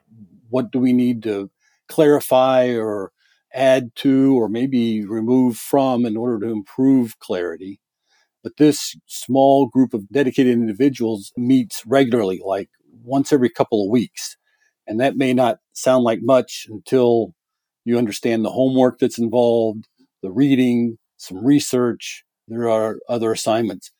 what 0.50 0.72
do 0.72 0.80
we 0.80 0.94
need 0.94 1.22
to 1.24 1.52
clarify 1.88 2.70
or 2.70 3.12
add 3.54 3.94
to, 3.98 4.34
or 4.40 4.48
maybe 4.48 5.06
remove 5.06 5.58
from 5.58 6.06
in 6.06 6.16
order 6.16 6.46
to 6.46 6.52
improve 6.52 7.20
clarity. 7.20 7.80
But 8.44 8.58
this 8.58 8.96
small 9.06 9.68
group 9.68 9.94
of 9.94 10.10
dedicated 10.10 10.54
individuals 10.54 11.32
meets 11.38 11.86
regularly, 11.86 12.42
like 12.44 12.70
once 13.04 13.32
every 13.32 13.50
couple 13.50 13.84
of 13.84 13.92
weeks. 13.92 14.38
And 14.88 15.00
that 15.00 15.16
may 15.16 15.34
not 15.34 15.60
sound 15.74 16.04
like 16.04 16.20
much 16.22 16.68
until 16.70 17.34
you 17.86 17.98
understand 17.98 18.44
the 18.44 18.52
homework 18.52 19.00
that's 19.00 19.20
involved, 19.20 19.88
the 20.22 20.32
reading, 20.32 20.98
some 21.18 21.44
research. 21.46 22.24
There 22.48 22.70
are 22.70 23.00
other 23.08 23.32
assignments. 23.32 23.92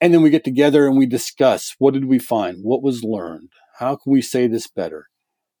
And 0.00 0.14
then 0.14 0.22
we 0.22 0.30
get 0.30 0.44
together 0.44 0.86
and 0.86 0.96
we 0.96 1.06
discuss 1.06 1.74
what 1.78 1.94
did 1.94 2.06
we 2.06 2.18
find? 2.18 2.58
What 2.62 2.82
was 2.82 3.04
learned? 3.04 3.50
How 3.78 3.96
can 3.96 4.12
we 4.12 4.22
say 4.22 4.46
this 4.46 4.66
better? 4.66 5.06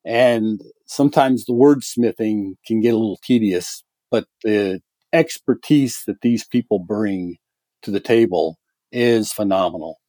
And 0.04 0.60
sometimes 0.86 1.44
the 1.44 1.52
wordsmithing 1.52 2.54
can 2.66 2.80
get 2.80 2.94
a 2.94 2.98
little 2.98 3.20
tedious, 3.22 3.84
but 4.10 4.26
the 4.42 4.80
expertise 5.12 6.02
that 6.06 6.22
these 6.22 6.46
people 6.46 6.78
bring 6.78 7.36
to 7.82 7.90
the 7.90 8.00
table 8.00 8.58
is 8.90 9.32
phenomenal. 9.32 10.00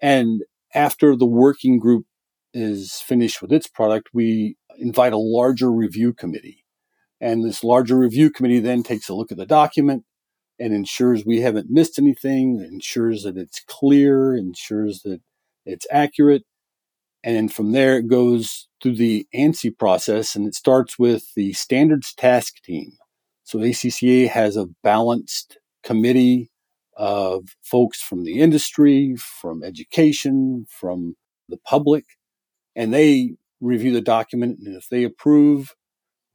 And 0.00 0.42
after 0.74 1.16
the 1.16 1.26
working 1.26 1.78
group 1.78 2.06
is 2.52 2.94
finished 2.94 3.40
with 3.40 3.52
its 3.52 3.66
product, 3.66 4.08
we 4.12 4.56
invite 4.78 5.12
a 5.12 5.18
larger 5.18 5.70
review 5.70 6.12
committee. 6.12 6.64
And 7.20 7.44
this 7.44 7.62
larger 7.62 7.98
review 7.98 8.30
committee 8.30 8.60
then 8.60 8.82
takes 8.82 9.08
a 9.08 9.14
look 9.14 9.30
at 9.30 9.38
the 9.38 9.46
document 9.46 10.04
and 10.58 10.74
ensures 10.74 11.24
we 11.24 11.40
haven't 11.40 11.70
missed 11.70 11.98
anything, 11.98 12.60
ensures 12.60 13.22
that 13.24 13.36
it's 13.36 13.60
clear, 13.66 14.34
ensures 14.34 15.02
that 15.02 15.20
it's 15.64 15.86
accurate. 15.90 16.44
And 17.22 17.36
then 17.36 17.48
from 17.48 17.72
there, 17.72 17.98
it 17.98 18.08
goes 18.08 18.68
through 18.82 18.96
the 18.96 19.26
ANSI 19.34 19.76
process 19.76 20.34
and 20.34 20.46
it 20.46 20.54
starts 20.54 20.98
with 20.98 21.34
the 21.34 21.52
standards 21.52 22.14
task 22.14 22.62
team. 22.62 22.92
So 23.44 23.58
ACCA 23.58 24.28
has 24.28 24.56
a 24.56 24.68
balanced 24.82 25.58
committee 25.82 26.50
of 26.96 27.56
folks 27.62 28.02
from 28.02 28.24
the 28.24 28.40
industry, 28.40 29.16
from 29.16 29.62
education, 29.62 30.66
from 30.68 31.16
the 31.48 31.58
public, 31.58 32.04
and 32.74 32.92
they 32.92 33.36
review 33.60 33.92
the 33.92 34.00
document. 34.00 34.58
And 34.64 34.76
if 34.76 34.88
they 34.88 35.04
approve, 35.04 35.74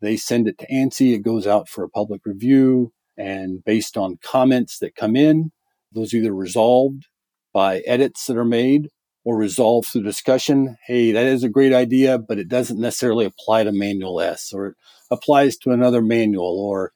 they 0.02 0.17
send 0.17 0.48
it 0.48 0.58
to 0.60 0.67
ANSI. 0.67 1.13
It 1.13 1.24
goes 1.24 1.48
out 1.48 1.69
for 1.69 1.84
a 1.84 1.89
public 1.89 2.21
review. 2.26 2.93
And 3.17 3.63
based 3.63 3.98
on 3.98 4.19
comments 4.21 4.80
that 4.80 4.95
come 4.95 5.15
in, 5.15 5.52
those 5.91 6.13
either 6.13 6.34
resolved 6.34 7.08
by 7.54 7.80
edits 7.80 8.26
that 8.28 8.38
are 8.38 8.45
made 8.45 8.89
or 9.24 9.38
resolved 9.38 9.88
through 9.88 10.04
discussion. 10.04 10.78
Hey, 10.86 11.12
that 11.12 11.26
is 11.26 11.43
a 11.43 11.50
great 11.50 11.74
idea, 11.74 12.19
but 12.19 12.38
it 12.38 12.48
doesn't 12.48 12.80
necessarily 12.80 13.26
apply 13.26 13.63
to 13.63 13.71
Manual 13.71 14.21
S, 14.21 14.52
or 14.54 14.67
it 14.67 14.76
applies 15.10 15.58
to 15.58 15.71
another 15.71 16.02
manual, 16.02 16.60
or 16.60 16.91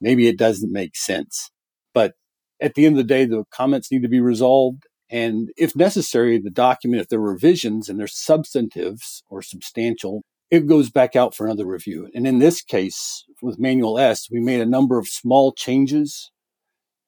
maybe 0.00 0.28
it 0.28 0.36
doesn't 0.36 0.72
make 0.72 0.96
sense. 0.96 1.50
But 1.94 2.14
at 2.60 2.74
the 2.74 2.84
end 2.84 2.98
of 2.98 2.98
the 2.98 3.14
day, 3.14 3.24
the 3.24 3.44
comments 3.50 3.90
need 3.90 4.02
to 4.02 4.08
be 4.08 4.20
resolved. 4.20 4.84
And 5.08 5.50
if 5.56 5.76
necessary, 5.76 6.38
the 6.38 6.50
document, 6.50 7.00
if 7.00 7.08
there 7.08 7.20
are 7.20 7.32
revisions 7.32 7.88
and 7.88 7.98
they're 7.98 8.08
substantives 8.08 9.22
or 9.28 9.42
substantial, 9.42 10.22
it 10.50 10.66
goes 10.66 10.90
back 10.90 11.16
out 11.16 11.34
for 11.34 11.46
another 11.46 11.66
review. 11.66 12.08
And 12.14 12.26
in 12.26 12.38
this 12.38 12.62
case, 12.62 13.24
with 13.42 13.58
Manual 13.58 13.98
S, 13.98 14.28
we 14.30 14.40
made 14.40 14.60
a 14.60 14.66
number 14.66 14.98
of 14.98 15.08
small 15.08 15.52
changes 15.52 16.30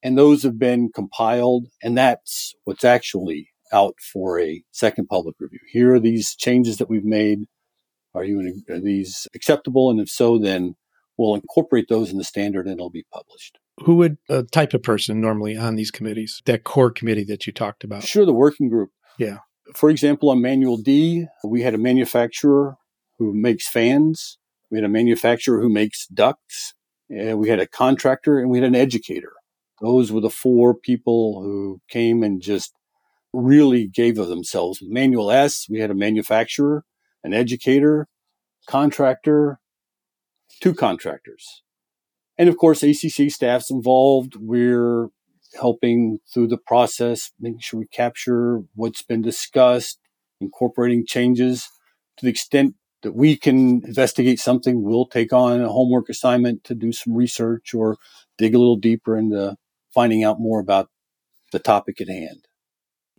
and 0.02 0.16
those 0.16 0.42
have 0.42 0.58
been 0.58 0.90
compiled. 0.92 1.66
And 1.82 1.96
that's 1.96 2.54
what's 2.64 2.84
actually 2.84 3.50
out 3.72 3.94
for 4.00 4.40
a 4.40 4.62
second 4.70 5.08
public 5.08 5.36
review. 5.38 5.60
Here 5.70 5.94
are 5.94 6.00
these 6.00 6.34
changes 6.34 6.78
that 6.78 6.88
we've 6.88 7.04
made. 7.04 7.40
Are 8.14 8.24
you 8.24 8.62
are 8.70 8.80
these 8.80 9.28
acceptable? 9.34 9.90
And 9.90 10.00
if 10.00 10.08
so, 10.08 10.38
then 10.38 10.76
we'll 11.16 11.34
incorporate 11.34 11.88
those 11.88 12.10
in 12.10 12.18
the 12.18 12.24
standard 12.24 12.66
and 12.66 12.74
it'll 12.74 12.90
be 12.90 13.04
published. 13.12 13.58
Who 13.84 13.96
would 13.96 14.18
a 14.28 14.42
type 14.42 14.74
of 14.74 14.82
person 14.82 15.20
normally 15.20 15.56
on 15.56 15.76
these 15.76 15.90
committees? 15.90 16.42
That 16.46 16.64
core 16.64 16.90
committee 16.90 17.24
that 17.24 17.46
you 17.46 17.52
talked 17.52 17.84
about. 17.84 18.04
Sure, 18.04 18.26
the 18.26 18.32
working 18.32 18.68
group. 18.68 18.90
Yeah. 19.18 19.38
For 19.76 19.90
example, 19.90 20.30
on 20.30 20.40
Manual 20.40 20.78
D, 20.78 21.26
we 21.44 21.62
had 21.62 21.74
a 21.74 21.78
manufacturer 21.78 22.76
who 23.18 23.34
makes 23.34 23.68
fans. 23.68 24.38
We 24.70 24.78
had 24.78 24.84
a 24.84 24.88
manufacturer 24.88 25.60
who 25.60 25.68
makes 25.68 26.06
ducts. 26.06 26.74
And 27.10 27.38
we 27.38 27.48
had 27.48 27.60
a 27.60 27.66
contractor 27.66 28.38
and 28.38 28.50
we 28.50 28.58
had 28.58 28.66
an 28.66 28.74
educator. 28.74 29.32
Those 29.80 30.10
were 30.10 30.20
the 30.20 30.30
four 30.30 30.74
people 30.74 31.42
who 31.42 31.80
came 31.88 32.22
and 32.22 32.42
just 32.42 32.72
really 33.32 33.86
gave 33.86 34.18
of 34.18 34.28
themselves. 34.28 34.80
With 34.80 34.90
Manual 34.90 35.30
S, 35.30 35.66
we 35.70 35.80
had 35.80 35.90
a 35.90 35.94
manufacturer, 35.94 36.84
an 37.22 37.32
educator, 37.32 38.08
contractor, 38.66 39.60
two 40.60 40.74
contractors. 40.74 41.62
And 42.38 42.48
of 42.48 42.56
course, 42.56 42.82
ACC 42.82 43.30
staff's 43.30 43.70
involved. 43.70 44.36
We're 44.36 45.08
helping 45.60 46.18
through 46.32 46.48
the 46.48 46.58
process, 46.58 47.32
making 47.40 47.60
sure 47.60 47.80
we 47.80 47.86
capture 47.86 48.62
what's 48.74 49.02
been 49.02 49.22
discussed, 49.22 49.98
incorporating 50.40 51.04
changes 51.06 51.68
to 52.16 52.24
the 52.24 52.30
extent 52.30 52.74
that 53.02 53.14
we 53.14 53.36
can 53.36 53.84
investigate 53.84 54.38
something. 54.38 54.82
We'll 54.82 55.06
take 55.06 55.32
on 55.32 55.60
a 55.60 55.68
homework 55.68 56.08
assignment 56.08 56.64
to 56.64 56.74
do 56.74 56.92
some 56.92 57.14
research 57.14 57.74
or 57.74 57.96
dig 58.36 58.54
a 58.54 58.58
little 58.58 58.76
deeper 58.76 59.16
into 59.16 59.56
finding 59.92 60.22
out 60.22 60.40
more 60.40 60.60
about 60.60 60.88
the 61.52 61.58
topic 61.58 62.00
at 62.00 62.08
hand. 62.08 62.46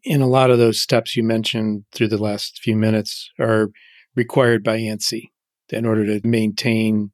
And 0.05 0.21
a 0.21 0.27
lot 0.27 0.49
of 0.49 0.59
those 0.59 0.81
steps 0.81 1.17
you 1.17 1.23
mentioned 1.23 1.83
through 1.91 2.07
the 2.07 2.17
last 2.17 2.59
few 2.61 2.75
minutes 2.75 3.31
are 3.39 3.69
required 4.15 4.63
by 4.63 4.77
ANSI. 4.77 5.29
In 5.71 5.85
order 5.85 6.03
to 6.05 6.27
maintain 6.27 7.11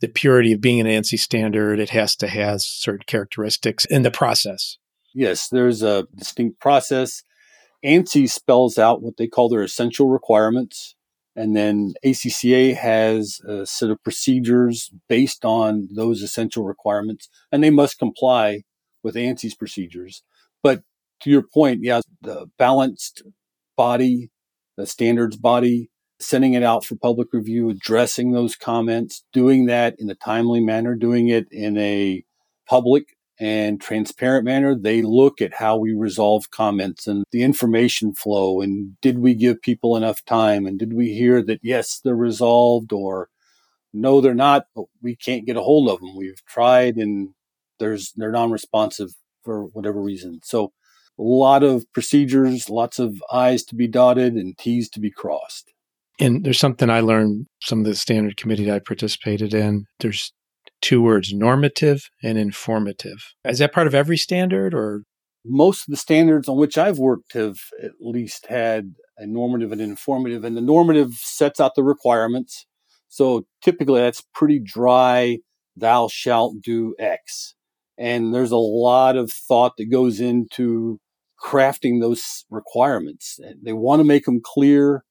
the 0.00 0.08
purity 0.08 0.52
of 0.52 0.60
being 0.60 0.80
an 0.80 0.86
ANSI 0.86 1.18
standard, 1.18 1.80
it 1.80 1.90
has 1.90 2.14
to 2.16 2.28
have 2.28 2.62
certain 2.62 3.04
characteristics 3.06 3.84
in 3.84 4.02
the 4.02 4.10
process. 4.10 4.78
Yes, 5.14 5.48
there's 5.48 5.82
a 5.82 6.06
distinct 6.14 6.60
process. 6.60 7.22
ANSI 7.84 8.28
spells 8.30 8.78
out 8.78 9.02
what 9.02 9.16
they 9.16 9.26
call 9.26 9.48
their 9.48 9.62
essential 9.62 10.08
requirements. 10.08 10.94
And 11.34 11.54
then 11.54 11.94
ACCA 12.04 12.74
has 12.74 13.40
a 13.46 13.64
set 13.64 13.90
of 13.90 14.02
procedures 14.02 14.90
based 15.08 15.44
on 15.44 15.88
those 15.94 16.20
essential 16.20 16.64
requirements, 16.64 17.28
and 17.52 17.62
they 17.62 17.70
must 17.70 17.96
comply 17.96 18.62
with 19.04 19.14
ANSI's 19.14 19.54
procedures. 19.54 20.24
But 20.64 20.82
to 21.22 21.30
your 21.30 21.42
point, 21.42 21.80
yeah, 21.82 22.00
the 22.20 22.46
balanced 22.58 23.22
body, 23.76 24.32
the 24.76 24.84
standards 24.84 25.36
body, 25.36 25.90
sending 26.20 26.54
it 26.54 26.62
out 26.62 26.84
for 26.84 26.96
public 26.96 27.28
review, 27.32 27.70
addressing 27.70 28.32
those 28.32 28.56
comments, 28.56 29.24
doing 29.32 29.66
that 29.66 29.94
in 29.98 30.10
a 30.10 30.14
timely 30.14 30.60
manner, 30.60 30.94
doing 30.94 31.28
it 31.28 31.46
in 31.50 31.76
a 31.78 32.24
public 32.66 33.16
and 33.40 33.80
transparent 33.80 34.44
manner. 34.44 34.74
They 34.74 35.02
look 35.02 35.40
at 35.40 35.54
how 35.54 35.76
we 35.76 35.92
resolve 35.92 36.50
comments 36.50 37.06
and 37.06 37.24
the 37.30 37.42
information 37.42 38.14
flow 38.14 38.60
and 38.60 39.00
did 39.00 39.18
we 39.18 39.34
give 39.34 39.62
people 39.62 39.96
enough 39.96 40.24
time 40.24 40.66
and 40.66 40.78
did 40.78 40.92
we 40.92 41.14
hear 41.14 41.42
that 41.44 41.60
yes, 41.62 42.00
they're 42.02 42.16
resolved 42.16 42.92
or 42.92 43.28
no, 43.92 44.20
they're 44.20 44.34
not, 44.34 44.66
but 44.74 44.86
we 45.02 45.16
can't 45.16 45.46
get 45.46 45.56
a 45.56 45.62
hold 45.62 45.88
of 45.88 46.00
them. 46.00 46.16
We've 46.16 46.44
tried 46.46 46.96
and 46.96 47.30
there's 47.78 48.12
they're 48.16 48.32
non-responsive 48.32 49.10
for 49.44 49.66
whatever 49.66 50.00
reason. 50.00 50.40
So 50.42 50.72
a 51.18 51.22
lot 51.22 51.62
of 51.62 51.90
procedures, 51.92 52.68
lots 52.68 52.98
of 52.98 53.22
I's 53.32 53.64
to 53.64 53.74
be 53.74 53.86
dotted 53.86 54.34
and 54.34 54.58
T's 54.58 54.88
to 54.90 55.00
be 55.00 55.10
crossed. 55.10 55.72
And 56.20 56.44
there's 56.44 56.58
something 56.58 56.90
I 56.90 57.00
learned 57.00 57.46
some 57.62 57.80
of 57.80 57.84
the 57.84 57.94
standard 57.94 58.36
committee 58.36 58.70
I 58.70 58.80
participated 58.80 59.54
in. 59.54 59.86
There's 60.00 60.32
two 60.80 61.00
words, 61.02 61.32
normative 61.32 62.10
and 62.22 62.38
informative. 62.38 63.34
Is 63.44 63.58
that 63.58 63.72
part 63.72 63.86
of 63.86 63.94
every 63.94 64.16
standard 64.16 64.74
or? 64.74 65.02
Most 65.44 65.88
of 65.88 65.92
the 65.92 65.96
standards 65.96 66.48
on 66.48 66.58
which 66.58 66.76
I've 66.76 66.98
worked 66.98 67.32
have 67.32 67.56
at 67.82 67.92
least 68.00 68.46
had 68.46 68.94
a 69.16 69.26
normative 69.26 69.72
and 69.72 69.80
informative, 69.80 70.44
and 70.44 70.56
the 70.56 70.60
normative 70.60 71.12
sets 71.14 71.60
out 71.60 71.74
the 71.74 71.82
requirements. 71.82 72.66
So 73.08 73.46
typically 73.62 74.00
that's 74.00 74.22
pretty 74.34 74.60
dry, 74.62 75.38
thou 75.76 76.08
shalt 76.08 76.60
do 76.62 76.94
X. 76.98 77.54
And 77.96 78.34
there's 78.34 78.50
a 78.50 78.56
lot 78.56 79.16
of 79.16 79.32
thought 79.32 79.72
that 79.78 79.90
goes 79.90 80.20
into 80.20 80.98
crafting 81.42 82.00
those 82.00 82.44
requirements. 82.50 83.38
They 83.62 83.72
want 83.72 84.00
to 84.00 84.04
make 84.04 84.24
them 84.24 84.40
clear. 84.44 85.04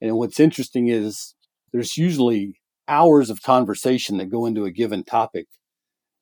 And 0.00 0.16
what's 0.16 0.40
interesting 0.40 0.88
is 0.88 1.34
there's 1.72 1.96
usually 1.96 2.60
hours 2.88 3.30
of 3.30 3.42
conversation 3.42 4.18
that 4.18 4.30
go 4.30 4.46
into 4.46 4.64
a 4.64 4.70
given 4.70 5.04
topic. 5.04 5.46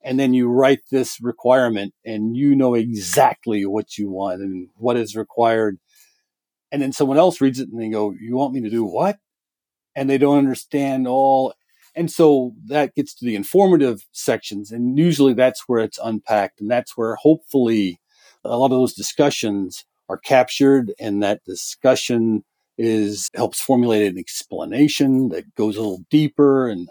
And 0.02 0.18
then 0.18 0.34
you 0.34 0.48
write 0.48 0.80
this 0.90 1.20
requirement 1.20 1.94
and 2.04 2.36
you 2.36 2.54
know 2.54 2.74
exactly 2.74 3.66
what 3.66 3.98
you 3.98 4.10
want 4.10 4.40
and 4.40 4.68
what 4.76 4.96
is 4.96 5.16
required. 5.16 5.78
And 6.70 6.80
then 6.80 6.92
someone 6.92 7.18
else 7.18 7.40
reads 7.40 7.58
it 7.58 7.68
and 7.70 7.80
they 7.80 7.88
go, 7.88 8.14
You 8.18 8.36
want 8.36 8.54
me 8.54 8.60
to 8.60 8.70
do 8.70 8.84
what? 8.84 9.18
And 9.96 10.08
they 10.08 10.18
don't 10.18 10.38
understand 10.38 11.08
all. 11.08 11.54
And 11.94 12.10
so 12.10 12.52
that 12.66 12.94
gets 12.94 13.14
to 13.14 13.24
the 13.24 13.34
informative 13.34 14.06
sections. 14.12 14.70
And 14.70 14.96
usually 14.96 15.34
that's 15.34 15.64
where 15.66 15.80
it's 15.80 15.98
unpacked. 15.98 16.60
And 16.60 16.70
that's 16.70 16.96
where 16.96 17.16
hopefully 17.16 17.98
a 18.44 18.56
lot 18.56 18.66
of 18.66 18.70
those 18.72 18.94
discussions 18.94 19.84
are 20.08 20.18
captured 20.18 20.92
and 21.00 21.22
that 21.22 21.44
discussion 21.44 22.44
is 22.78 23.28
helps 23.34 23.60
formulate 23.60 24.10
an 24.10 24.18
explanation 24.18 25.28
that 25.30 25.54
goes 25.56 25.76
a 25.76 25.80
little 25.80 26.04
deeper 26.10 26.68
and 26.68 26.88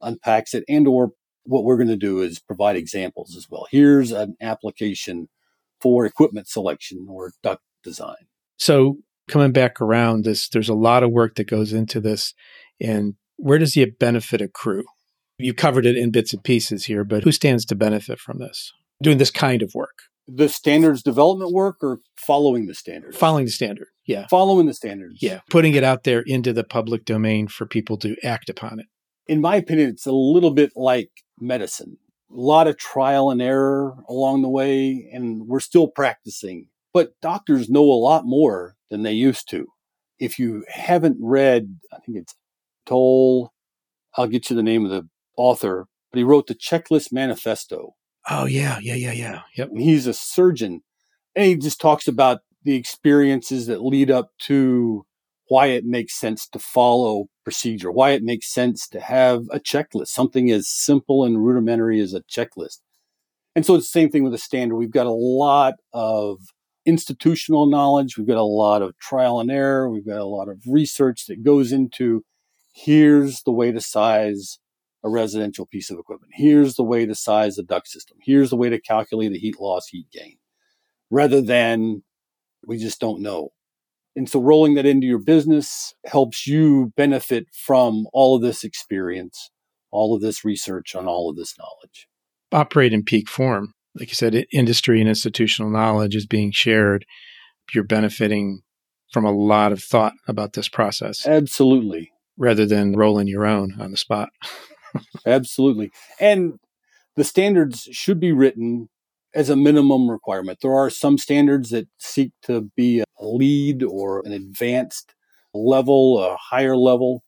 unpacks 0.00 0.54
it 0.54 0.64
and 0.68 0.86
or 0.86 1.10
what 1.44 1.64
we're 1.64 1.76
going 1.76 1.88
to 1.88 1.96
do 1.96 2.22
is 2.22 2.38
provide 2.38 2.76
examples 2.76 3.36
as 3.36 3.48
well. 3.50 3.66
Here's 3.70 4.12
an 4.12 4.36
application 4.40 5.28
for 5.80 6.06
equipment 6.06 6.48
selection 6.48 7.06
or 7.10 7.32
duct 7.42 7.62
design. 7.82 8.28
So 8.56 8.98
coming 9.28 9.52
back 9.52 9.80
around 9.80 10.24
this 10.24 10.48
there's 10.48 10.68
a 10.68 10.74
lot 10.74 11.02
of 11.02 11.10
work 11.10 11.34
that 11.34 11.48
goes 11.48 11.72
into 11.72 12.00
this 12.00 12.32
and 12.80 13.14
where 13.36 13.58
does 13.58 13.72
the 13.72 13.84
benefit 13.86 14.40
accrue? 14.40 14.84
You 15.38 15.52
covered 15.52 15.84
it 15.84 15.96
in 15.96 16.12
bits 16.12 16.32
and 16.32 16.44
pieces 16.44 16.84
here 16.84 17.04
but 17.04 17.24
who 17.24 17.32
stands 17.32 17.64
to 17.66 17.74
benefit 17.74 18.20
from 18.20 18.38
this 18.38 18.72
doing 19.02 19.18
this 19.18 19.30
kind 19.30 19.62
of 19.62 19.72
work 19.74 20.04
the 20.26 20.48
standards 20.48 21.02
development 21.02 21.52
work 21.52 21.76
or 21.82 22.00
following 22.16 22.66
the 22.66 22.74
standards? 22.74 23.16
Following 23.16 23.44
the 23.44 23.50
standard, 23.50 23.88
yeah. 24.06 24.26
Following 24.28 24.66
the 24.66 24.74
standards. 24.74 25.18
Yeah. 25.20 25.40
Putting 25.50 25.74
it 25.74 25.84
out 25.84 26.04
there 26.04 26.22
into 26.26 26.52
the 26.52 26.64
public 26.64 27.04
domain 27.04 27.48
for 27.48 27.66
people 27.66 27.96
to 27.98 28.16
act 28.24 28.48
upon 28.48 28.80
it. 28.80 28.86
In 29.26 29.40
my 29.40 29.56
opinion, 29.56 29.90
it's 29.90 30.06
a 30.06 30.12
little 30.12 30.50
bit 30.50 30.72
like 30.76 31.10
medicine. 31.40 31.98
A 32.30 32.34
lot 32.34 32.66
of 32.66 32.76
trial 32.76 33.30
and 33.30 33.40
error 33.40 33.96
along 34.08 34.42
the 34.42 34.48
way, 34.48 35.08
and 35.12 35.46
we're 35.46 35.60
still 35.60 35.88
practicing. 35.88 36.68
But 36.92 37.12
doctors 37.20 37.68
know 37.68 37.84
a 37.84 38.02
lot 38.02 38.24
more 38.24 38.76
than 38.90 39.02
they 39.02 39.12
used 39.12 39.48
to. 39.50 39.66
If 40.18 40.38
you 40.38 40.64
haven't 40.68 41.16
read, 41.20 41.78
I 41.92 41.98
think 41.98 42.18
it's 42.18 42.34
Toll, 42.86 43.52
I'll 44.16 44.26
get 44.26 44.50
you 44.50 44.56
the 44.56 44.62
name 44.62 44.84
of 44.84 44.90
the 44.90 45.08
author, 45.36 45.86
but 46.12 46.18
he 46.18 46.24
wrote 46.24 46.46
the 46.46 46.54
Checklist 46.54 47.12
Manifesto 47.12 47.94
Oh 48.28 48.46
yeah, 48.46 48.78
yeah, 48.80 48.94
yeah, 48.94 49.12
yeah. 49.12 49.40
Yep. 49.56 49.70
He's 49.76 50.06
a 50.06 50.14
surgeon, 50.14 50.82
and 51.36 51.46
he 51.46 51.56
just 51.56 51.80
talks 51.80 52.08
about 52.08 52.40
the 52.64 52.74
experiences 52.76 53.66
that 53.66 53.82
lead 53.84 54.10
up 54.10 54.30
to 54.40 55.04
why 55.48 55.66
it 55.66 55.84
makes 55.84 56.18
sense 56.18 56.48
to 56.48 56.58
follow 56.58 57.26
procedure, 57.44 57.92
why 57.92 58.12
it 58.12 58.22
makes 58.22 58.52
sense 58.52 58.88
to 58.88 59.00
have 59.00 59.42
a 59.52 59.60
checklist, 59.60 60.08
something 60.08 60.50
as 60.50 60.68
simple 60.68 61.24
and 61.24 61.44
rudimentary 61.44 62.00
as 62.00 62.14
a 62.14 62.22
checklist. 62.22 62.78
And 63.56 63.66
so 63.66 63.74
it's 63.76 63.86
the 63.86 64.00
same 64.00 64.10
thing 64.10 64.24
with 64.24 64.34
a 64.34 64.38
standard. 64.38 64.76
We've 64.76 64.90
got 64.90 65.06
a 65.06 65.12
lot 65.12 65.74
of 65.92 66.38
institutional 66.86 67.66
knowledge. 67.66 68.18
We've 68.18 68.26
got 68.26 68.36
a 68.38 68.42
lot 68.44 68.82
of 68.82 68.98
trial 68.98 69.40
and 69.40 69.50
error. 69.50 69.90
We've 69.90 70.06
got 70.06 70.20
a 70.20 70.24
lot 70.26 70.48
of 70.48 70.60
research 70.66 71.26
that 71.28 71.44
goes 71.44 71.72
into 71.72 72.24
here's 72.74 73.42
the 73.44 73.52
way 73.52 73.72
to 73.72 73.80
size 73.80 74.58
a 75.04 75.10
residential 75.10 75.66
piece 75.66 75.90
of 75.90 75.98
equipment. 75.98 76.32
Here's 76.34 76.76
the 76.76 76.82
way 76.82 77.04
to 77.04 77.14
size 77.14 77.56
the 77.56 77.62
duct 77.62 77.86
system. 77.86 78.16
Here's 78.22 78.50
the 78.50 78.56
way 78.56 78.70
to 78.70 78.80
calculate 78.80 79.32
the 79.32 79.38
heat 79.38 79.60
loss, 79.60 79.86
heat 79.88 80.06
gain, 80.10 80.38
rather 81.10 81.42
than 81.42 82.02
we 82.66 82.78
just 82.78 83.00
don't 83.00 83.20
know. 83.20 83.50
And 84.16 84.28
so 84.28 84.40
rolling 84.40 84.74
that 84.74 84.86
into 84.86 85.06
your 85.06 85.18
business 85.18 85.92
helps 86.06 86.46
you 86.46 86.92
benefit 86.96 87.46
from 87.52 88.06
all 88.12 88.36
of 88.36 88.42
this 88.42 88.64
experience, 88.64 89.50
all 89.90 90.14
of 90.14 90.22
this 90.22 90.44
research 90.44 90.94
on 90.94 91.06
all 91.06 91.28
of 91.28 91.36
this 91.36 91.54
knowledge. 91.58 92.08
Operate 92.52 92.92
in 92.92 93.02
peak 93.02 93.28
form. 93.28 93.74
Like 93.94 94.08
you 94.08 94.14
said, 94.14 94.46
industry 94.52 95.00
and 95.00 95.08
institutional 95.08 95.70
knowledge 95.70 96.16
is 96.16 96.26
being 96.26 96.50
shared. 96.52 97.04
You're 97.72 97.84
benefiting 97.84 98.62
from 99.12 99.24
a 99.24 99.32
lot 99.32 99.72
of 99.72 99.82
thought 99.82 100.14
about 100.26 100.54
this 100.54 100.68
process. 100.68 101.26
Absolutely. 101.26 102.10
Rather 102.36 102.66
than 102.66 102.96
rolling 102.96 103.28
your 103.28 103.46
own 103.46 103.76
on 103.78 103.90
the 103.90 103.96
spot. 103.96 104.30
Absolutely. 105.26 105.90
And 106.20 106.58
the 107.16 107.24
standards 107.24 107.88
should 107.92 108.20
be 108.20 108.32
written 108.32 108.88
as 109.34 109.50
a 109.50 109.56
minimum 109.56 110.10
requirement. 110.10 110.58
There 110.62 110.74
are 110.74 110.90
some 110.90 111.18
standards 111.18 111.70
that 111.70 111.88
seek 111.98 112.32
to 112.42 112.70
be 112.76 113.00
a 113.00 113.04
lead 113.20 113.82
or 113.82 114.22
an 114.24 114.32
advanced 114.32 115.14
level, 115.52 116.22
a 116.22 116.36
higher 116.36 116.76
level 116.76 117.22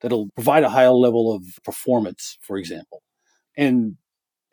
that'll 0.00 0.28
provide 0.34 0.64
a 0.64 0.68
higher 0.68 0.90
level 0.90 1.34
of 1.34 1.44
performance, 1.64 2.38
for 2.40 2.56
example. 2.56 3.02
And 3.56 3.96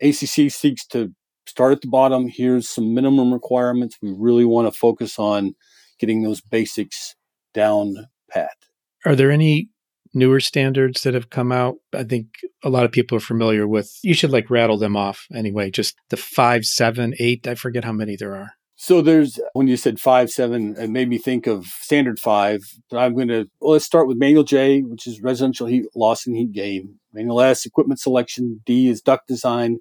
ACC 0.00 0.50
seeks 0.50 0.86
to 0.88 1.12
start 1.46 1.72
at 1.72 1.80
the 1.80 1.88
bottom. 1.88 2.28
Here's 2.28 2.68
some 2.68 2.94
minimum 2.94 3.32
requirements. 3.32 3.96
We 4.00 4.14
really 4.16 4.44
want 4.44 4.72
to 4.72 4.78
focus 4.78 5.18
on 5.18 5.54
getting 5.98 6.22
those 6.22 6.40
basics 6.40 7.16
down 7.52 8.06
pat. 8.30 8.56
Are 9.04 9.16
there 9.16 9.30
any 9.30 9.68
newer 10.14 10.40
standards 10.40 11.02
that 11.02 11.14
have 11.14 11.30
come 11.30 11.52
out. 11.52 11.76
I 11.94 12.04
think 12.04 12.28
a 12.62 12.68
lot 12.68 12.84
of 12.84 12.92
people 12.92 13.16
are 13.16 13.20
familiar 13.20 13.66
with. 13.66 13.98
You 14.02 14.14
should 14.14 14.30
like 14.30 14.50
rattle 14.50 14.78
them 14.78 14.96
off 14.96 15.26
anyway. 15.32 15.70
Just 15.70 15.96
the 16.08 16.16
five, 16.16 16.64
seven, 16.64 17.14
eight. 17.18 17.46
I 17.46 17.54
forget 17.54 17.84
how 17.84 17.92
many 17.92 18.16
there 18.16 18.34
are. 18.34 18.52
So 18.82 19.02
there's 19.02 19.38
when 19.52 19.68
you 19.68 19.76
said 19.76 20.00
five, 20.00 20.30
seven, 20.30 20.74
it 20.78 20.88
made 20.88 21.10
me 21.10 21.18
think 21.18 21.46
of 21.46 21.66
standard 21.66 22.18
five. 22.18 22.60
I'm 22.90 23.14
going 23.14 23.28
to 23.28 23.46
well, 23.60 23.72
let's 23.72 23.84
start 23.84 24.08
with 24.08 24.16
manual 24.16 24.42
J, 24.42 24.80
which 24.80 25.06
is 25.06 25.20
residential 25.20 25.66
heat 25.66 25.84
loss 25.94 26.26
and 26.26 26.34
heat 26.34 26.52
gain. 26.52 26.98
Manual 27.12 27.42
S, 27.42 27.66
equipment 27.66 28.00
selection. 28.00 28.62
D 28.64 28.88
is 28.88 29.02
duct 29.02 29.28
design. 29.28 29.80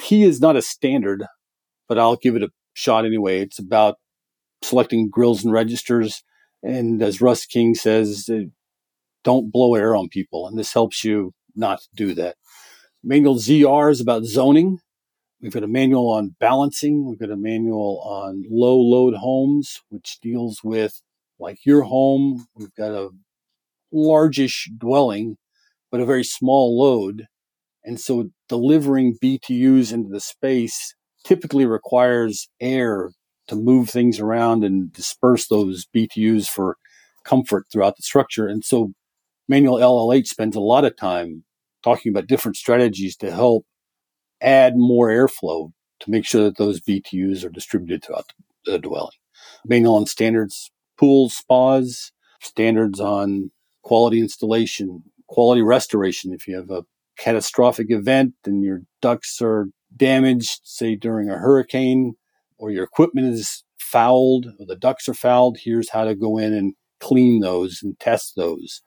T 0.00 0.24
is 0.24 0.40
not 0.40 0.56
a 0.56 0.62
standard, 0.62 1.26
but 1.88 1.96
I'll 1.96 2.16
give 2.16 2.34
it 2.34 2.42
a 2.42 2.50
shot 2.72 3.04
anyway. 3.04 3.40
It's 3.40 3.60
about 3.60 3.98
selecting 4.62 5.08
grills 5.08 5.44
and 5.44 5.52
registers. 5.52 6.24
And 6.60 7.00
as 7.00 7.18
Rashkin 7.18 7.76
says, 7.76 8.28
don't 9.28 9.52
blow 9.52 9.74
air 9.74 9.94
on 9.94 10.08
people. 10.08 10.48
And 10.48 10.58
this 10.58 10.72
helps 10.72 11.04
you 11.04 11.34
not 11.54 11.86
do 11.94 12.14
that. 12.14 12.36
Manual 13.04 13.34
ZR 13.34 13.90
is 13.90 14.00
about 14.00 14.24
zoning. 14.24 14.78
We've 15.42 15.52
got 15.52 15.64
a 15.64 15.68
manual 15.68 16.08
on 16.08 16.34
balancing. 16.40 17.06
We've 17.06 17.18
got 17.18 17.30
a 17.30 17.36
manual 17.36 18.00
on 18.02 18.44
low 18.48 18.78
load 18.78 19.16
homes, 19.16 19.82
which 19.90 20.16
deals 20.22 20.60
with 20.64 21.02
like 21.38 21.58
your 21.66 21.82
home. 21.82 22.46
We've 22.56 22.74
got 22.74 22.92
a 22.92 23.10
largish 23.92 24.70
dwelling, 24.78 25.36
but 25.90 26.00
a 26.00 26.06
very 26.06 26.24
small 26.24 26.78
load. 26.80 27.26
And 27.84 28.00
so 28.00 28.30
delivering 28.48 29.18
BTUs 29.22 29.92
into 29.92 30.08
the 30.08 30.20
space 30.20 30.94
typically 31.22 31.66
requires 31.66 32.48
air 32.62 33.10
to 33.48 33.56
move 33.56 33.90
things 33.90 34.20
around 34.20 34.64
and 34.64 34.90
disperse 34.90 35.48
those 35.48 35.86
BTUs 35.94 36.48
for 36.48 36.78
comfort 37.24 37.66
throughout 37.70 37.98
the 37.98 38.02
structure. 38.02 38.46
And 38.46 38.64
so 38.64 38.94
Manual 39.48 39.78
LLH 39.78 40.26
spends 40.26 40.56
a 40.56 40.60
lot 40.60 40.84
of 40.84 40.96
time 40.96 41.44
talking 41.82 42.10
about 42.10 42.26
different 42.26 42.56
strategies 42.56 43.16
to 43.16 43.30
help 43.30 43.64
add 44.40 44.74
more 44.76 45.08
airflow 45.08 45.72
to 46.00 46.10
make 46.10 46.24
sure 46.24 46.44
that 46.44 46.58
those 46.58 46.80
BTUs 46.80 47.44
are 47.44 47.50
distributed 47.50 48.04
throughout 48.04 48.32
the 48.66 48.78
dwelling. 48.78 49.16
Manual 49.64 49.96
on 49.96 50.06
standards, 50.06 50.70
pools, 50.98 51.36
spas, 51.36 52.12
standards 52.40 53.00
on 53.00 53.50
quality 53.82 54.20
installation, 54.20 55.02
quality 55.26 55.62
restoration. 55.62 56.32
If 56.32 56.46
you 56.46 56.56
have 56.56 56.70
a 56.70 56.84
catastrophic 57.18 57.90
event 57.90 58.34
and 58.44 58.62
your 58.62 58.82
ducts 59.00 59.40
are 59.42 59.68
damaged, 59.96 60.60
say 60.64 60.94
during 60.94 61.30
a 61.30 61.38
hurricane, 61.38 62.14
or 62.58 62.70
your 62.70 62.84
equipment 62.84 63.28
is 63.28 63.64
fouled, 63.78 64.46
or 64.58 64.66
the 64.66 64.76
ducts 64.76 65.08
are 65.08 65.14
fouled, 65.14 65.58
here's 65.62 65.90
how 65.90 66.04
to 66.04 66.14
go 66.14 66.38
in 66.38 66.52
and 66.52 66.74
clean 67.00 67.40
those 67.40 67.80
and 67.82 67.98
test 67.98 68.34
those. 68.36 68.82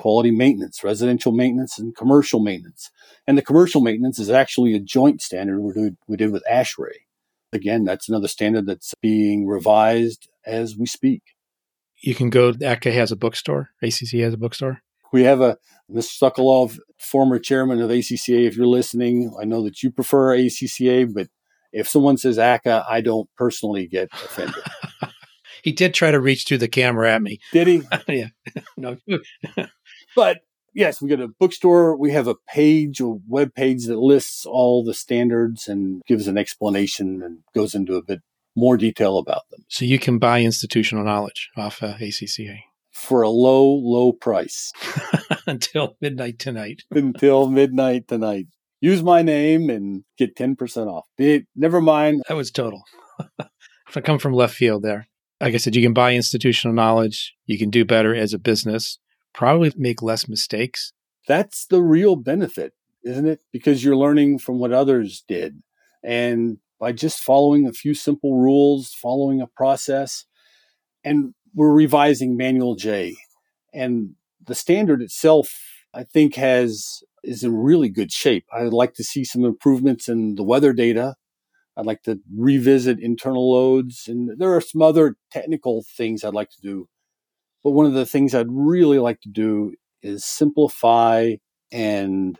Quality 0.00 0.30
maintenance, 0.30 0.82
residential 0.82 1.30
maintenance, 1.30 1.78
and 1.78 1.94
commercial 1.94 2.40
maintenance. 2.40 2.90
And 3.26 3.36
the 3.36 3.42
commercial 3.42 3.82
maintenance 3.82 4.18
is 4.18 4.30
actually 4.30 4.74
a 4.74 4.80
joint 4.80 5.20
standard 5.20 5.60
we 5.60 5.74
did, 5.74 5.96
we 6.08 6.16
did 6.16 6.32
with 6.32 6.42
ASHRAE. 6.50 7.04
Again, 7.52 7.84
that's 7.84 8.08
another 8.08 8.26
standard 8.26 8.64
that's 8.64 8.94
being 9.02 9.46
revised 9.46 10.30
as 10.46 10.74
we 10.74 10.86
speak. 10.86 11.20
You 12.00 12.14
can 12.14 12.30
go, 12.30 12.50
ACCA 12.52 12.94
has 12.94 13.12
a 13.12 13.16
bookstore, 13.16 13.72
ACC 13.82 14.20
has 14.20 14.32
a 14.32 14.38
bookstore. 14.38 14.80
We 15.12 15.24
have 15.24 15.42
a 15.42 15.58
Mr. 15.92 16.18
Sokolov, 16.18 16.78
former 16.98 17.38
chairman 17.38 17.82
of 17.82 17.90
ACCA. 17.90 18.46
If 18.46 18.56
you're 18.56 18.66
listening, 18.66 19.36
I 19.38 19.44
know 19.44 19.62
that 19.64 19.82
you 19.82 19.90
prefer 19.90 20.34
ACCA, 20.34 21.12
but 21.12 21.28
if 21.74 21.86
someone 21.86 22.16
says 22.16 22.38
ACCA, 22.38 22.86
I 22.88 23.02
don't 23.02 23.28
personally 23.36 23.86
get 23.86 24.08
offended. 24.14 24.64
he 25.62 25.72
did 25.72 25.92
try 25.92 26.10
to 26.10 26.20
reach 26.20 26.46
through 26.46 26.58
the 26.58 26.68
camera 26.68 27.12
at 27.12 27.22
me. 27.22 27.40
Did 27.52 27.66
he? 27.66 27.82
yeah. 28.08 28.28
no. 28.78 28.96
But 30.14 30.40
yes, 30.74 31.00
we 31.00 31.08
got 31.08 31.20
a 31.20 31.28
bookstore. 31.28 31.96
We 31.96 32.12
have 32.12 32.26
a 32.26 32.36
page, 32.48 33.00
a 33.00 33.14
web 33.28 33.54
page 33.54 33.86
that 33.86 33.98
lists 33.98 34.46
all 34.46 34.84
the 34.84 34.94
standards 34.94 35.68
and 35.68 36.02
gives 36.06 36.28
an 36.28 36.38
explanation 36.38 37.22
and 37.22 37.38
goes 37.54 37.74
into 37.74 37.96
a 37.96 38.02
bit 38.02 38.20
more 38.56 38.76
detail 38.76 39.18
about 39.18 39.48
them. 39.50 39.64
So 39.68 39.84
you 39.84 39.98
can 39.98 40.18
buy 40.18 40.42
institutional 40.42 41.04
knowledge 41.04 41.50
off 41.56 41.82
uh, 41.82 41.94
ACCA 41.94 42.60
for 42.92 43.22
a 43.22 43.30
low, 43.30 43.64
low 43.64 44.12
price 44.12 44.72
until 45.46 45.96
midnight 46.00 46.38
tonight. 46.38 46.82
until 46.90 47.48
midnight 47.48 48.08
tonight. 48.08 48.46
Use 48.80 49.02
my 49.02 49.22
name 49.22 49.68
and 49.68 50.04
get 50.16 50.36
10% 50.36 50.86
off. 50.86 51.04
It, 51.18 51.46
never 51.54 51.80
mind. 51.80 52.22
That 52.28 52.36
was 52.36 52.50
total. 52.50 52.82
if 53.38 53.96
I 53.96 54.00
come 54.00 54.18
from 54.18 54.32
left 54.32 54.54
field 54.54 54.82
there, 54.82 55.06
like 55.40 55.54
I 55.54 55.58
said, 55.58 55.76
you 55.76 55.82
can 55.82 55.92
buy 55.92 56.14
institutional 56.14 56.74
knowledge. 56.74 57.34
You 57.46 57.58
can 57.58 57.70
do 57.70 57.84
better 57.84 58.14
as 58.14 58.32
a 58.32 58.38
business, 58.38 58.98
probably 59.32 59.72
make 59.76 60.02
less 60.02 60.28
mistakes. 60.28 60.92
That's 61.26 61.66
the 61.66 61.82
real 61.82 62.16
benefit, 62.16 62.72
isn't 63.04 63.26
it? 63.26 63.40
Because 63.52 63.84
you're 63.84 63.96
learning 63.96 64.38
from 64.38 64.58
what 64.58 64.72
others 64.72 65.24
did. 65.26 65.62
And 66.02 66.58
by 66.78 66.92
just 66.92 67.20
following 67.20 67.66
a 67.66 67.72
few 67.72 67.94
simple 67.94 68.38
rules, 68.38 68.94
following 68.94 69.40
a 69.40 69.46
process, 69.46 70.24
and 71.04 71.34
we're 71.54 71.72
revising 71.72 72.36
Manual 72.36 72.74
J. 72.74 73.16
And 73.72 74.14
the 74.44 74.54
standard 74.54 75.02
itself, 75.02 75.58
I 75.92 76.04
think, 76.04 76.36
has 76.36 77.02
is 77.22 77.44
in 77.44 77.54
really 77.54 77.90
good 77.90 78.10
shape. 78.10 78.46
I'd 78.52 78.72
like 78.72 78.94
to 78.94 79.04
see 79.04 79.24
some 79.24 79.44
improvements 79.44 80.08
in 80.08 80.36
the 80.36 80.42
weather 80.42 80.72
data. 80.72 81.16
I'd 81.76 81.86
like 81.86 82.02
to 82.04 82.20
revisit 82.34 82.98
internal 82.98 83.52
loads, 83.52 84.04
and 84.08 84.38
there 84.38 84.54
are 84.54 84.60
some 84.60 84.82
other 84.82 85.16
technical 85.30 85.84
things 85.96 86.24
I'd 86.24 86.34
like 86.34 86.50
to 86.50 86.60
do. 86.62 86.88
But 87.62 87.72
one 87.72 87.86
of 87.86 87.92
the 87.92 88.06
things 88.06 88.34
I'd 88.34 88.46
really 88.50 88.98
like 88.98 89.20
to 89.22 89.28
do 89.28 89.74
is 90.02 90.24
simplify 90.24 91.34
and 91.70 92.38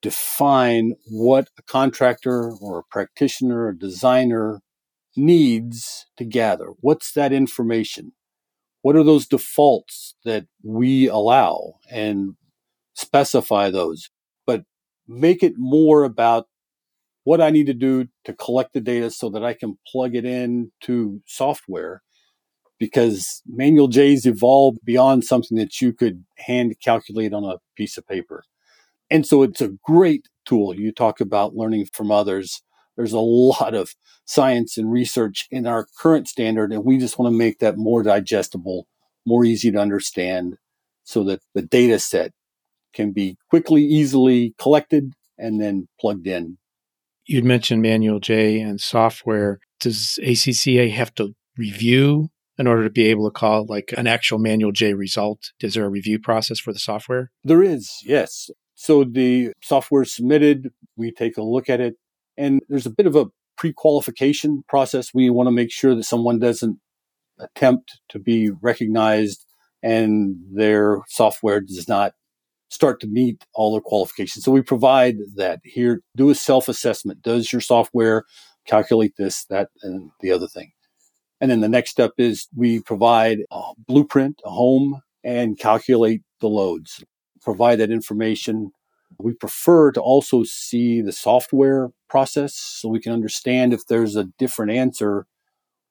define 0.00 0.94
what 1.06 1.48
a 1.58 1.62
contractor 1.62 2.50
or 2.60 2.80
a 2.80 2.84
practitioner, 2.90 3.68
a 3.68 3.78
designer 3.78 4.60
needs 5.16 6.06
to 6.16 6.24
gather. 6.24 6.72
What's 6.80 7.12
that 7.12 7.32
information? 7.32 8.12
What 8.82 8.96
are 8.96 9.04
those 9.04 9.28
defaults 9.28 10.16
that 10.24 10.46
we 10.62 11.06
allow 11.08 11.74
and 11.88 12.34
specify 12.94 13.70
those? 13.70 14.10
But 14.44 14.64
make 15.06 15.42
it 15.44 15.54
more 15.56 16.02
about 16.02 16.46
what 17.24 17.40
I 17.40 17.50
need 17.50 17.66
to 17.66 17.74
do 17.74 18.08
to 18.24 18.32
collect 18.32 18.72
the 18.72 18.80
data 18.80 19.10
so 19.10 19.30
that 19.30 19.44
I 19.44 19.54
can 19.54 19.78
plug 19.86 20.16
it 20.16 20.24
in 20.24 20.72
to 20.82 21.20
software 21.26 22.02
because 22.82 23.42
manual 23.46 23.86
J's 23.86 24.26
evolved 24.26 24.80
beyond 24.84 25.22
something 25.22 25.56
that 25.56 25.80
you 25.80 25.92
could 25.92 26.24
hand 26.38 26.74
calculate 26.82 27.32
on 27.32 27.44
a 27.44 27.58
piece 27.76 27.96
of 27.96 28.04
paper. 28.08 28.42
And 29.08 29.24
so 29.24 29.44
it's 29.44 29.60
a 29.60 29.70
great 29.84 30.26
tool. 30.44 30.74
You 30.74 30.90
talk 30.90 31.20
about 31.20 31.54
learning 31.54 31.86
from 31.92 32.10
others. 32.10 32.60
There's 32.96 33.12
a 33.12 33.20
lot 33.20 33.72
of 33.72 33.94
science 34.24 34.76
and 34.76 34.90
research 34.90 35.46
in 35.52 35.64
our 35.64 35.86
current 35.96 36.26
standard, 36.26 36.72
and 36.72 36.84
we 36.84 36.98
just 36.98 37.20
want 37.20 37.32
to 37.32 37.38
make 37.38 37.60
that 37.60 37.76
more 37.76 38.02
digestible, 38.02 38.88
more 39.24 39.44
easy 39.44 39.70
to 39.70 39.78
understand 39.78 40.56
so 41.04 41.22
that 41.22 41.38
the 41.54 41.62
data 41.62 42.00
set 42.00 42.32
can 42.92 43.12
be 43.12 43.36
quickly, 43.48 43.84
easily 43.84 44.56
collected 44.58 45.12
and 45.38 45.60
then 45.60 45.86
plugged 46.00 46.26
in. 46.26 46.58
You'd 47.26 47.44
mentioned 47.44 47.80
Manual 47.80 48.18
J 48.18 48.58
and 48.58 48.80
software. 48.80 49.60
Does 49.78 50.18
ACCA 50.20 50.90
have 50.90 51.14
to 51.14 51.36
review 51.56 52.31
in 52.58 52.66
order 52.66 52.84
to 52.84 52.90
be 52.90 53.06
able 53.06 53.28
to 53.28 53.32
call 53.32 53.66
like 53.66 53.92
an 53.96 54.06
actual 54.06 54.38
Manual 54.38 54.72
J 54.72 54.94
result? 54.94 55.52
Is 55.60 55.74
there 55.74 55.84
a 55.84 55.90
review 55.90 56.18
process 56.18 56.58
for 56.58 56.72
the 56.72 56.78
software? 56.78 57.30
There 57.44 57.62
is, 57.62 57.90
yes. 58.04 58.50
So 58.74 59.04
the 59.04 59.52
software 59.62 60.02
is 60.02 60.14
submitted, 60.14 60.70
we 60.96 61.12
take 61.12 61.36
a 61.36 61.42
look 61.42 61.70
at 61.70 61.80
it, 61.80 61.94
and 62.36 62.60
there's 62.68 62.86
a 62.86 62.90
bit 62.90 63.06
of 63.06 63.16
a 63.16 63.26
pre 63.56 63.72
qualification 63.72 64.64
process. 64.68 65.14
We 65.14 65.30
want 65.30 65.46
to 65.46 65.52
make 65.52 65.70
sure 65.70 65.94
that 65.94 66.04
someone 66.04 66.38
doesn't 66.38 66.78
attempt 67.38 68.00
to 68.08 68.18
be 68.18 68.50
recognized 68.50 69.44
and 69.82 70.36
their 70.52 70.98
software 71.08 71.60
does 71.60 71.88
not 71.88 72.12
start 72.70 73.00
to 73.00 73.06
meet 73.06 73.44
all 73.54 73.74
the 73.74 73.80
qualifications. 73.80 74.44
So 74.44 74.52
we 74.52 74.62
provide 74.62 75.16
that 75.36 75.60
here, 75.64 76.00
do 76.16 76.30
a 76.30 76.34
self 76.34 76.68
assessment. 76.68 77.22
Does 77.22 77.52
your 77.52 77.60
software 77.60 78.24
calculate 78.66 79.14
this, 79.18 79.44
that, 79.46 79.68
and 79.82 80.10
the 80.20 80.32
other 80.32 80.46
thing? 80.46 80.72
And 81.42 81.50
then 81.50 81.60
the 81.60 81.68
next 81.68 81.90
step 81.90 82.12
is 82.16 82.48
we 82.56 82.80
provide 82.80 83.40
a 83.50 83.72
blueprint, 83.86 84.40
a 84.46 84.50
home, 84.50 85.02
and 85.22 85.58
calculate 85.58 86.22
the 86.40 86.48
loads 86.48 87.04
provide 87.42 87.76
that 87.76 87.90
information. 87.90 88.72
We 89.18 89.34
prefer 89.34 89.92
to 89.92 90.00
also 90.00 90.42
see 90.44 91.02
the 91.02 91.12
software 91.12 91.90
process 92.08 92.54
so 92.54 92.88
we 92.88 93.00
can 93.00 93.12
understand 93.12 93.72
if 93.72 93.86
there's 93.86 94.16
a 94.16 94.28
different 94.38 94.72
answer, 94.72 95.26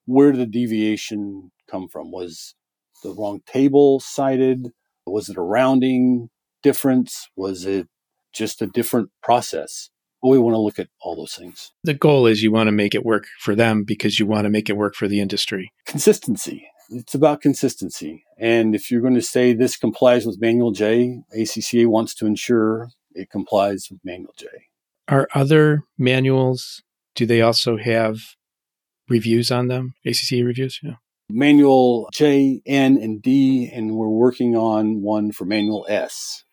where 0.05 0.31
did 0.31 0.41
the 0.41 0.45
deviation 0.45 1.51
come 1.69 1.87
from? 1.87 2.11
Was 2.11 2.55
the 3.03 3.13
wrong 3.13 3.41
table 3.45 3.99
cited? 3.99 4.71
Was 5.05 5.29
it 5.29 5.37
a 5.37 5.41
rounding 5.41 6.29
difference? 6.63 7.29
Was 7.35 7.65
it 7.65 7.87
just 8.33 8.61
a 8.61 8.67
different 8.67 9.09
process? 9.21 9.89
We 10.29 10.37
want 10.37 10.53
to 10.53 10.59
look 10.59 10.79
at 10.79 10.89
all 11.01 11.15
those 11.15 11.33
things. 11.33 11.71
The 11.83 11.93
goal 11.93 12.27
is 12.27 12.43
you 12.43 12.51
want 12.51 12.67
to 12.67 12.71
make 12.71 12.93
it 12.93 13.05
work 13.05 13.25
for 13.39 13.55
them 13.55 13.83
because 13.83 14.19
you 14.19 14.25
want 14.25 14.45
to 14.45 14.49
make 14.49 14.69
it 14.69 14.77
work 14.77 14.95
for 14.95 15.07
the 15.07 15.19
industry. 15.19 15.71
Consistency 15.85 16.67
it's 16.91 17.15
about 17.15 17.41
consistency. 17.41 18.25
And 18.37 18.75
if 18.75 18.91
you're 18.91 19.01
going 19.01 19.15
to 19.15 19.21
say 19.21 19.53
this 19.53 19.77
complies 19.77 20.25
with 20.25 20.41
Manual 20.41 20.71
J, 20.71 21.23
ACCA 21.35 21.87
wants 21.87 22.13
to 22.15 22.25
ensure 22.25 22.89
it 23.13 23.29
complies 23.29 23.87
with 23.89 23.99
Manual 24.03 24.33
J. 24.37 24.47
Are 25.07 25.27
other 25.33 25.83
manuals, 25.97 26.83
do 27.15 27.25
they 27.25 27.41
also 27.41 27.77
have 27.77 28.19
reviews 29.09 29.51
on 29.51 29.67
them? 29.67 29.95
ACCA 30.05 30.45
reviews? 30.45 30.79
Yeah. 30.83 30.95
Manual 31.29 32.09
J, 32.11 32.61
N, 32.65 32.97
and 32.97 33.21
D, 33.21 33.69
and 33.73 33.95
we're 33.95 34.09
working 34.09 34.55
on 34.55 35.01
one 35.01 35.31
for 35.31 35.45
Manual 35.45 35.85
S. 35.87 36.43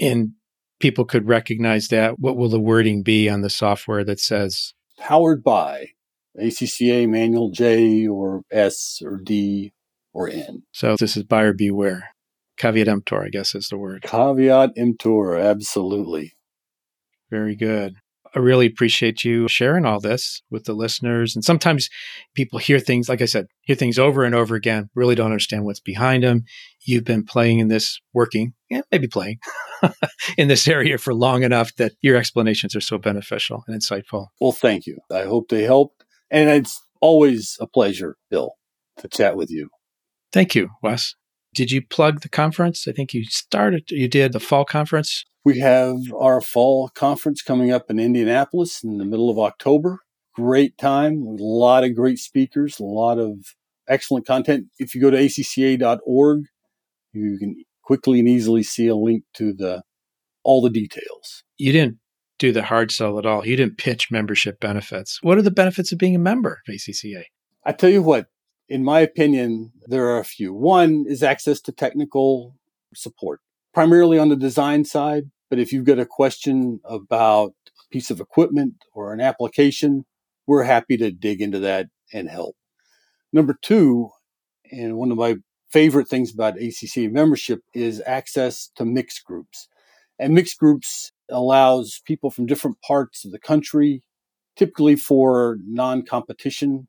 And 0.00 0.32
people 0.80 1.04
could 1.04 1.26
recognize 1.26 1.88
that. 1.88 2.18
What 2.18 2.36
will 2.36 2.48
the 2.48 2.60
wording 2.60 3.02
be 3.02 3.28
on 3.28 3.42
the 3.42 3.50
software 3.50 4.04
that 4.04 4.20
says? 4.20 4.74
Powered 4.98 5.42
by 5.42 5.88
ACCA 6.40 7.08
Manual 7.08 7.50
J 7.50 8.06
or 8.06 8.42
S 8.50 9.00
or 9.04 9.18
D 9.22 9.72
or 10.12 10.28
N? 10.28 10.62
So 10.72 10.96
this 10.98 11.16
is 11.16 11.24
buyer 11.24 11.52
beware. 11.52 12.10
Caveat 12.56 12.88
emptor, 12.88 13.22
I 13.24 13.28
guess 13.28 13.54
is 13.54 13.68
the 13.68 13.78
word. 13.78 14.02
Caveat 14.02 14.70
emptor, 14.76 15.36
absolutely. 15.36 16.32
Very 17.30 17.54
good. 17.54 17.94
I 18.34 18.38
really 18.38 18.66
appreciate 18.66 19.24
you 19.24 19.48
sharing 19.48 19.84
all 19.84 20.00
this 20.00 20.42
with 20.50 20.64
the 20.64 20.74
listeners. 20.74 21.34
And 21.34 21.44
sometimes 21.44 21.88
people 22.34 22.58
hear 22.58 22.78
things, 22.78 23.08
like 23.08 23.22
I 23.22 23.26
said, 23.26 23.46
hear 23.62 23.76
things 23.76 23.98
over 23.98 24.24
and 24.24 24.34
over 24.34 24.54
again, 24.54 24.90
really 24.94 25.14
don't 25.14 25.26
understand 25.26 25.64
what's 25.64 25.80
behind 25.80 26.24
them. 26.24 26.44
You've 26.84 27.04
been 27.04 27.24
playing 27.24 27.58
in 27.58 27.68
this, 27.68 28.00
working, 28.12 28.54
yeah, 28.70 28.82
maybe 28.90 29.08
playing 29.08 29.38
in 30.38 30.48
this 30.48 30.66
area 30.68 30.98
for 30.98 31.14
long 31.14 31.42
enough 31.42 31.74
that 31.76 31.92
your 32.00 32.16
explanations 32.16 32.74
are 32.76 32.80
so 32.80 32.98
beneficial 32.98 33.64
and 33.66 33.80
insightful. 33.80 34.26
Well, 34.40 34.52
thank 34.52 34.86
you. 34.86 34.98
I 35.10 35.24
hope 35.24 35.48
they 35.48 35.64
helped. 35.64 36.04
And 36.30 36.48
it's 36.50 36.80
always 37.00 37.56
a 37.60 37.66
pleasure, 37.66 38.16
Bill, 38.30 38.52
to 38.98 39.08
chat 39.08 39.36
with 39.36 39.50
you. 39.50 39.70
Thank 40.32 40.54
you, 40.54 40.70
Wes. 40.82 41.14
Did 41.54 41.70
you 41.70 41.82
plug 41.82 42.20
the 42.20 42.28
conference? 42.28 42.86
I 42.86 42.92
think 42.92 43.14
you 43.14 43.24
started, 43.24 43.90
you 43.90 44.08
did 44.08 44.32
the 44.32 44.40
fall 44.40 44.64
conference. 44.64 45.24
We 45.44 45.60
have 45.60 45.96
our 46.18 46.40
fall 46.40 46.90
conference 46.90 47.42
coming 47.42 47.70
up 47.70 47.90
in 47.90 47.98
Indianapolis 47.98 48.82
in 48.84 48.98
the 48.98 49.04
middle 49.04 49.30
of 49.30 49.38
October. 49.38 50.00
Great 50.34 50.76
time, 50.78 51.22
a 51.22 51.36
lot 51.42 51.84
of 51.84 51.96
great 51.96 52.18
speakers, 52.18 52.78
a 52.78 52.84
lot 52.84 53.18
of 53.18 53.54
excellent 53.88 54.26
content. 54.26 54.66
If 54.78 54.94
you 54.94 55.00
go 55.00 55.10
to 55.10 55.16
acca.org, 55.16 56.44
you 57.12 57.38
can 57.38 57.64
quickly 57.82 58.18
and 58.20 58.28
easily 58.28 58.62
see 58.62 58.86
a 58.86 58.94
link 58.94 59.24
to 59.34 59.52
the 59.52 59.82
all 60.44 60.60
the 60.60 60.70
details. 60.70 61.42
You 61.56 61.72
didn't 61.72 61.98
do 62.38 62.52
the 62.52 62.62
hard 62.62 62.92
sell 62.92 63.18
at 63.18 63.26
all. 63.26 63.46
You 63.46 63.56
didn't 63.56 63.78
pitch 63.78 64.10
membership 64.10 64.60
benefits. 64.60 65.18
What 65.22 65.38
are 65.38 65.42
the 65.42 65.50
benefits 65.50 65.92
of 65.92 65.98
being 65.98 66.14
a 66.14 66.20
member 66.20 66.60
of 66.66 66.74
ACCA? 66.74 67.24
I 67.64 67.72
tell 67.72 67.90
you 67.90 68.02
what, 68.02 68.26
in 68.68 68.84
my 68.84 69.00
opinion, 69.00 69.72
there 69.86 70.08
are 70.08 70.18
a 70.18 70.24
few. 70.24 70.52
One 70.52 71.06
is 71.08 71.22
access 71.22 71.60
to 71.62 71.72
technical 71.72 72.54
support, 72.94 73.40
primarily 73.72 74.18
on 74.18 74.28
the 74.28 74.36
design 74.36 74.84
side. 74.84 75.30
But 75.48 75.58
if 75.58 75.72
you've 75.72 75.86
got 75.86 75.98
a 75.98 76.06
question 76.06 76.80
about 76.84 77.54
a 77.66 77.88
piece 77.90 78.10
of 78.10 78.20
equipment 78.20 78.74
or 78.92 79.12
an 79.12 79.20
application, 79.20 80.04
we're 80.46 80.64
happy 80.64 80.96
to 80.98 81.10
dig 81.10 81.40
into 81.40 81.58
that 81.60 81.86
and 82.12 82.28
help. 82.28 82.56
Number 83.32 83.56
two, 83.60 84.10
and 84.70 84.96
one 84.96 85.10
of 85.10 85.18
my 85.18 85.36
favorite 85.70 86.08
things 86.08 86.32
about 86.32 86.56
ACCA 86.56 87.10
membership 87.10 87.60
is 87.74 88.02
access 88.06 88.70
to 88.76 88.84
MIX 88.84 89.18
groups. 89.20 89.68
And 90.18 90.34
MIX 90.34 90.54
groups 90.54 91.12
allows 91.30 92.00
people 92.04 92.30
from 92.30 92.46
different 92.46 92.80
parts 92.82 93.24
of 93.24 93.32
the 93.32 93.38
country, 93.38 94.02
typically 94.56 94.96
for 94.96 95.58
non-competition, 95.66 96.88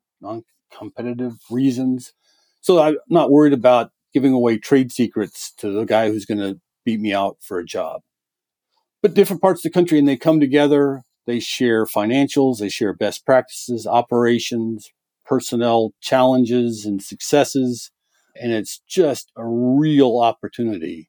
non-competitive 0.72 1.34
reasons. 1.50 2.12
So 2.60 2.80
I'm 2.80 2.96
not 3.08 3.30
worried 3.30 3.52
about 3.52 3.90
giving 4.12 4.32
away 4.32 4.58
trade 4.58 4.92
secrets 4.92 5.52
to 5.58 5.70
the 5.70 5.84
guy 5.84 6.08
who's 6.08 6.26
going 6.26 6.40
to 6.40 6.60
beat 6.84 7.00
me 7.00 7.12
out 7.12 7.38
for 7.40 7.58
a 7.58 7.64
job. 7.64 8.02
But 9.02 9.14
different 9.14 9.40
parts 9.40 9.60
of 9.60 9.70
the 9.70 9.74
country 9.74 9.98
and 9.98 10.06
they 10.06 10.16
come 10.16 10.40
together, 10.40 11.02
they 11.26 11.40
share 11.40 11.86
financials, 11.86 12.58
they 12.58 12.68
share 12.68 12.92
best 12.92 13.24
practices, 13.24 13.86
operations, 13.86 14.90
personnel 15.24 15.92
challenges 16.00 16.84
and 16.84 17.02
successes. 17.02 17.90
And 18.36 18.52
it's 18.52 18.80
just 18.88 19.30
a 19.36 19.46
real 19.46 20.18
opportunity 20.18 21.08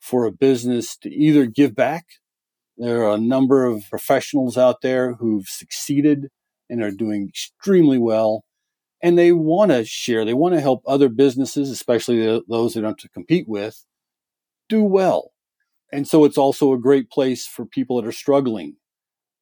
for 0.00 0.26
a 0.26 0.32
business 0.32 0.96
to 0.98 1.10
either 1.10 1.46
give 1.46 1.74
back. 1.74 2.04
There 2.76 3.04
are 3.04 3.14
a 3.14 3.20
number 3.20 3.64
of 3.64 3.84
professionals 3.88 4.58
out 4.58 4.82
there 4.82 5.14
who've 5.14 5.46
succeeded 5.46 6.28
and 6.68 6.82
are 6.82 6.90
doing 6.90 7.28
extremely 7.28 7.98
well. 7.98 8.44
And 9.04 9.18
they 9.18 9.32
want 9.32 9.70
to 9.70 9.84
share, 9.84 10.24
they 10.24 10.32
want 10.32 10.54
to 10.54 10.62
help 10.62 10.82
other 10.86 11.10
businesses, 11.10 11.68
especially 11.68 12.42
those 12.48 12.72
they 12.72 12.80
don't 12.80 12.96
to 13.00 13.08
compete 13.10 13.46
with, 13.46 13.84
do 14.70 14.82
well. 14.82 15.32
And 15.92 16.08
so 16.08 16.24
it's 16.24 16.38
also 16.38 16.72
a 16.72 16.78
great 16.78 17.10
place 17.10 17.46
for 17.46 17.66
people 17.66 18.00
that 18.00 18.08
are 18.08 18.12
struggling 18.12 18.76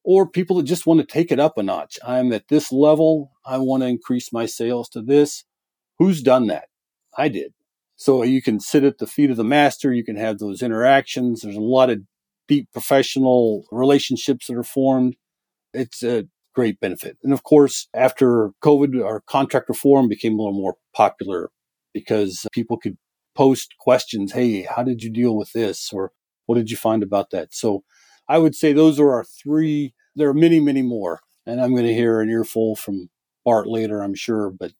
or 0.03 0.27
people 0.27 0.57
that 0.57 0.63
just 0.63 0.85
want 0.85 0.99
to 0.99 1.05
take 1.05 1.31
it 1.31 1.39
up 1.39 1.57
a 1.57 1.63
notch. 1.63 1.97
I'm 2.05 2.33
at 2.33 2.49
this 2.49 2.73
level. 2.73 3.31
I 3.45 3.57
want 3.57 3.83
to 3.83 3.87
increase 3.87 4.33
my 4.33 4.45
sales 4.45 4.89
to 4.89 5.01
this. 5.01 5.45
Who's 5.97 6.21
done 6.21 6.47
that? 6.47 6.65
I 7.17 7.29
did. 7.29 7.53
So 7.95 8.21
you 8.23 8.41
can 8.41 8.59
sit 8.59 8.83
at 8.83 8.97
the 8.97 9.07
feet 9.07 9.29
of 9.29 9.37
the 9.37 9.45
master. 9.45 9.93
You 9.93 10.03
can 10.03 10.17
have 10.17 10.39
those 10.39 10.61
interactions. 10.61 11.41
There's 11.41 11.55
a 11.55 11.61
lot 11.61 11.89
of 11.89 12.01
deep 12.49 12.67
professional 12.73 13.65
relationships 13.71 14.47
that 14.47 14.57
are 14.57 14.63
formed. 14.63 15.15
It's 15.73 16.03
a 16.03 16.25
great 16.53 16.79
benefit. 16.79 17.17
And 17.23 17.33
of 17.33 17.43
course, 17.43 17.87
after 17.93 18.51
COVID, 18.63 19.03
our 19.03 19.21
contractor 19.21 19.73
forum 19.73 20.07
became 20.07 20.33
a 20.33 20.37
little 20.37 20.53
more 20.53 20.75
popular 20.93 21.49
because 21.93 22.45
people 22.51 22.77
could 22.77 22.97
post 23.35 23.73
questions. 23.79 24.33
Hey, 24.33 24.63
how 24.63 24.83
did 24.83 25.03
you 25.03 25.09
deal 25.09 25.35
with 25.35 25.51
this? 25.53 25.91
Or 25.91 26.11
what 26.45 26.55
did 26.55 26.71
you 26.71 26.77
find 26.77 27.03
about 27.03 27.31
that? 27.31 27.53
So 27.53 27.83
I 28.27 28.37
would 28.37 28.55
say 28.55 28.73
those 28.73 28.99
are 28.99 29.11
our 29.11 29.23
three. 29.23 29.93
There 30.15 30.29
are 30.29 30.33
many, 30.33 30.59
many 30.59 30.81
more. 30.81 31.21
And 31.45 31.59
I'm 31.59 31.71
going 31.71 31.85
to 31.85 31.93
hear 31.93 32.21
an 32.21 32.29
earful 32.29 32.75
from 32.75 33.09
Bart 33.43 33.67
later, 33.67 34.01
I'm 34.01 34.15
sure. 34.15 34.49
But 34.49 34.71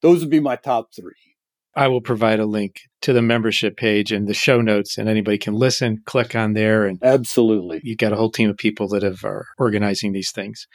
those 0.00 0.20
would 0.20 0.30
be 0.30 0.40
my 0.40 0.56
top 0.56 0.88
three. 0.94 1.31
I 1.74 1.88
will 1.88 2.00
provide 2.00 2.40
a 2.40 2.46
link 2.46 2.80
to 3.02 3.12
the 3.12 3.22
membership 3.22 3.76
page 3.76 4.12
and 4.12 4.28
the 4.28 4.34
show 4.34 4.60
notes, 4.60 4.98
and 4.98 5.08
anybody 5.08 5.38
can 5.38 5.54
listen, 5.54 6.02
click 6.04 6.34
on 6.34 6.52
there. 6.52 6.86
And 6.86 6.98
absolutely. 7.02 7.80
you've 7.82 7.98
got 7.98 8.12
a 8.12 8.16
whole 8.16 8.30
team 8.30 8.50
of 8.50 8.56
people 8.56 8.88
that 8.88 9.02
have, 9.02 9.24
are 9.24 9.46
organizing 9.58 10.12
these 10.12 10.30
things. 10.30 10.66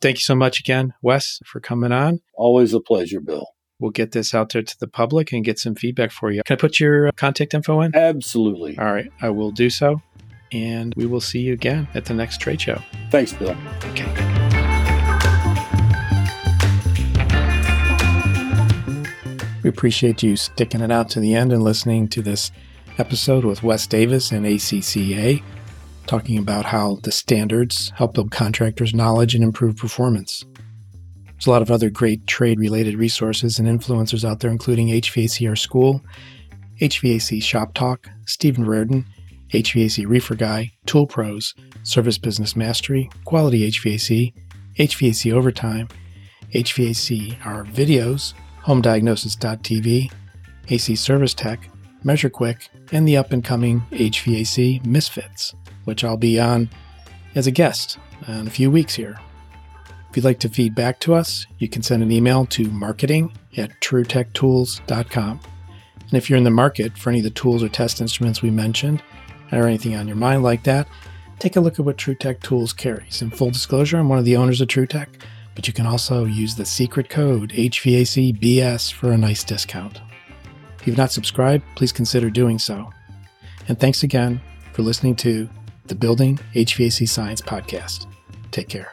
Thank 0.00 0.16
you 0.16 0.22
so 0.22 0.34
much 0.34 0.58
again, 0.58 0.94
Wes, 1.00 1.38
for 1.46 1.60
coming 1.60 1.92
on. 1.92 2.20
Always 2.34 2.74
a 2.74 2.80
pleasure, 2.80 3.20
Bill. 3.20 3.46
We'll 3.78 3.92
get 3.92 4.12
this 4.12 4.34
out 4.34 4.52
there 4.52 4.62
to 4.62 4.76
the 4.78 4.88
public 4.88 5.32
and 5.32 5.44
get 5.44 5.58
some 5.58 5.74
feedback 5.74 6.10
for 6.10 6.30
you. 6.30 6.42
Can 6.44 6.54
I 6.54 6.60
put 6.60 6.78
your 6.78 7.08
uh, 7.08 7.12
contact 7.16 7.54
info 7.54 7.80
in? 7.80 7.94
Absolutely. 7.94 8.78
All 8.78 8.92
right. 8.92 9.10
I 9.20 9.30
will 9.30 9.50
do 9.50 9.70
so 9.70 10.02
and 10.52 10.94
we 10.96 11.06
will 11.06 11.20
see 11.20 11.40
you 11.40 11.52
again 11.52 11.88
at 11.94 12.04
the 12.04 12.14
next 12.14 12.38
trade 12.38 12.60
show. 12.60 12.80
Thanks, 13.10 13.32
Bill. 13.32 13.56
Okay. 13.90 14.31
We 19.62 19.70
appreciate 19.70 20.22
you 20.24 20.36
sticking 20.36 20.80
it 20.80 20.90
out 20.90 21.08
to 21.10 21.20
the 21.20 21.34
end 21.34 21.52
and 21.52 21.62
listening 21.62 22.08
to 22.08 22.22
this 22.22 22.50
episode 22.98 23.44
with 23.44 23.62
Wes 23.62 23.86
Davis 23.86 24.32
and 24.32 24.44
ACCA, 24.44 25.40
talking 26.08 26.36
about 26.36 26.64
how 26.64 26.98
the 27.04 27.12
standards 27.12 27.92
help 27.94 28.14
build 28.14 28.32
contractors' 28.32 28.92
knowledge 28.92 29.36
and 29.36 29.44
improve 29.44 29.76
performance. 29.76 30.44
There's 31.26 31.46
a 31.46 31.50
lot 31.50 31.62
of 31.62 31.70
other 31.70 31.90
great 31.90 32.26
trade 32.26 32.58
related 32.58 32.96
resources 32.96 33.60
and 33.60 33.68
influencers 33.68 34.28
out 34.28 34.40
there, 34.40 34.50
including 34.50 34.88
HVACR 34.88 35.56
School, 35.56 36.02
HVAC 36.80 37.40
Shop 37.40 37.72
Talk, 37.72 38.08
Stephen 38.26 38.64
Reardon, 38.64 39.06
HVAC 39.52 40.08
Reefer 40.08 40.34
Guy, 40.34 40.72
Tool 40.86 41.06
Pros, 41.06 41.54
Service 41.84 42.18
Business 42.18 42.56
Mastery, 42.56 43.08
Quality 43.24 43.70
HVAC, 43.70 44.34
HVAC 44.78 45.32
Overtime, 45.32 45.86
HVACR 46.52 47.66
Videos, 47.72 48.34
HomeDiagnosis.tv, 48.64 50.12
AC 50.68 50.96
Service 50.96 51.34
Tech, 51.34 51.68
Measure 52.04 52.30
Quick, 52.30 52.68
and 52.92 53.06
the 53.06 53.16
up 53.16 53.32
and 53.32 53.44
coming 53.44 53.82
HVAC 53.90 54.84
Misfits, 54.86 55.54
which 55.84 56.04
I'll 56.04 56.16
be 56.16 56.40
on 56.40 56.68
as 57.34 57.46
a 57.46 57.50
guest 57.50 57.98
in 58.26 58.46
a 58.46 58.50
few 58.50 58.70
weeks 58.70 58.94
here. 58.94 59.18
If 60.10 60.16
you'd 60.16 60.24
like 60.24 60.40
to 60.40 60.48
feed 60.48 60.74
back 60.74 61.00
to 61.00 61.14
us, 61.14 61.46
you 61.58 61.68
can 61.68 61.82
send 61.82 62.02
an 62.02 62.12
email 62.12 62.44
to 62.46 62.68
marketing 62.70 63.32
at 63.56 63.80
truetechtools.com. 63.80 65.40
And 66.00 66.12
if 66.12 66.28
you're 66.28 66.36
in 66.36 66.44
the 66.44 66.50
market 66.50 66.98
for 66.98 67.08
any 67.10 67.20
of 67.20 67.24
the 67.24 67.30
tools 67.30 67.62
or 67.62 67.68
test 67.68 68.00
instruments 68.00 68.42
we 68.42 68.50
mentioned, 68.50 69.02
or 69.50 69.66
anything 69.66 69.94
on 69.94 70.06
your 70.06 70.16
mind 70.16 70.42
like 70.42 70.64
that, 70.64 70.88
take 71.38 71.56
a 71.56 71.60
look 71.60 71.78
at 71.78 71.84
what 71.84 71.96
TrueTech 71.96 72.40
Tools 72.40 72.72
carries. 72.72 73.22
In 73.22 73.30
full 73.30 73.50
disclosure, 73.50 73.98
I'm 73.98 74.08
one 74.08 74.18
of 74.18 74.24
the 74.24 74.36
owners 74.36 74.60
of 74.60 74.68
TrueTech, 74.68 75.08
but 75.54 75.66
you 75.66 75.72
can 75.72 75.86
also 75.86 76.24
use 76.24 76.54
the 76.54 76.64
secret 76.64 77.08
code 77.08 77.50
HVACBS 77.50 78.92
for 78.92 79.12
a 79.12 79.18
nice 79.18 79.44
discount. 79.44 80.00
If 80.78 80.86
you've 80.86 80.96
not 80.96 81.12
subscribed, 81.12 81.64
please 81.76 81.92
consider 81.92 82.30
doing 82.30 82.58
so. 82.58 82.90
And 83.68 83.78
thanks 83.78 84.02
again 84.02 84.40
for 84.72 84.82
listening 84.82 85.16
to 85.16 85.48
the 85.86 85.94
Building 85.94 86.38
HVAC 86.54 87.08
Science 87.08 87.40
Podcast. 87.40 88.06
Take 88.50 88.68
care. 88.68 88.92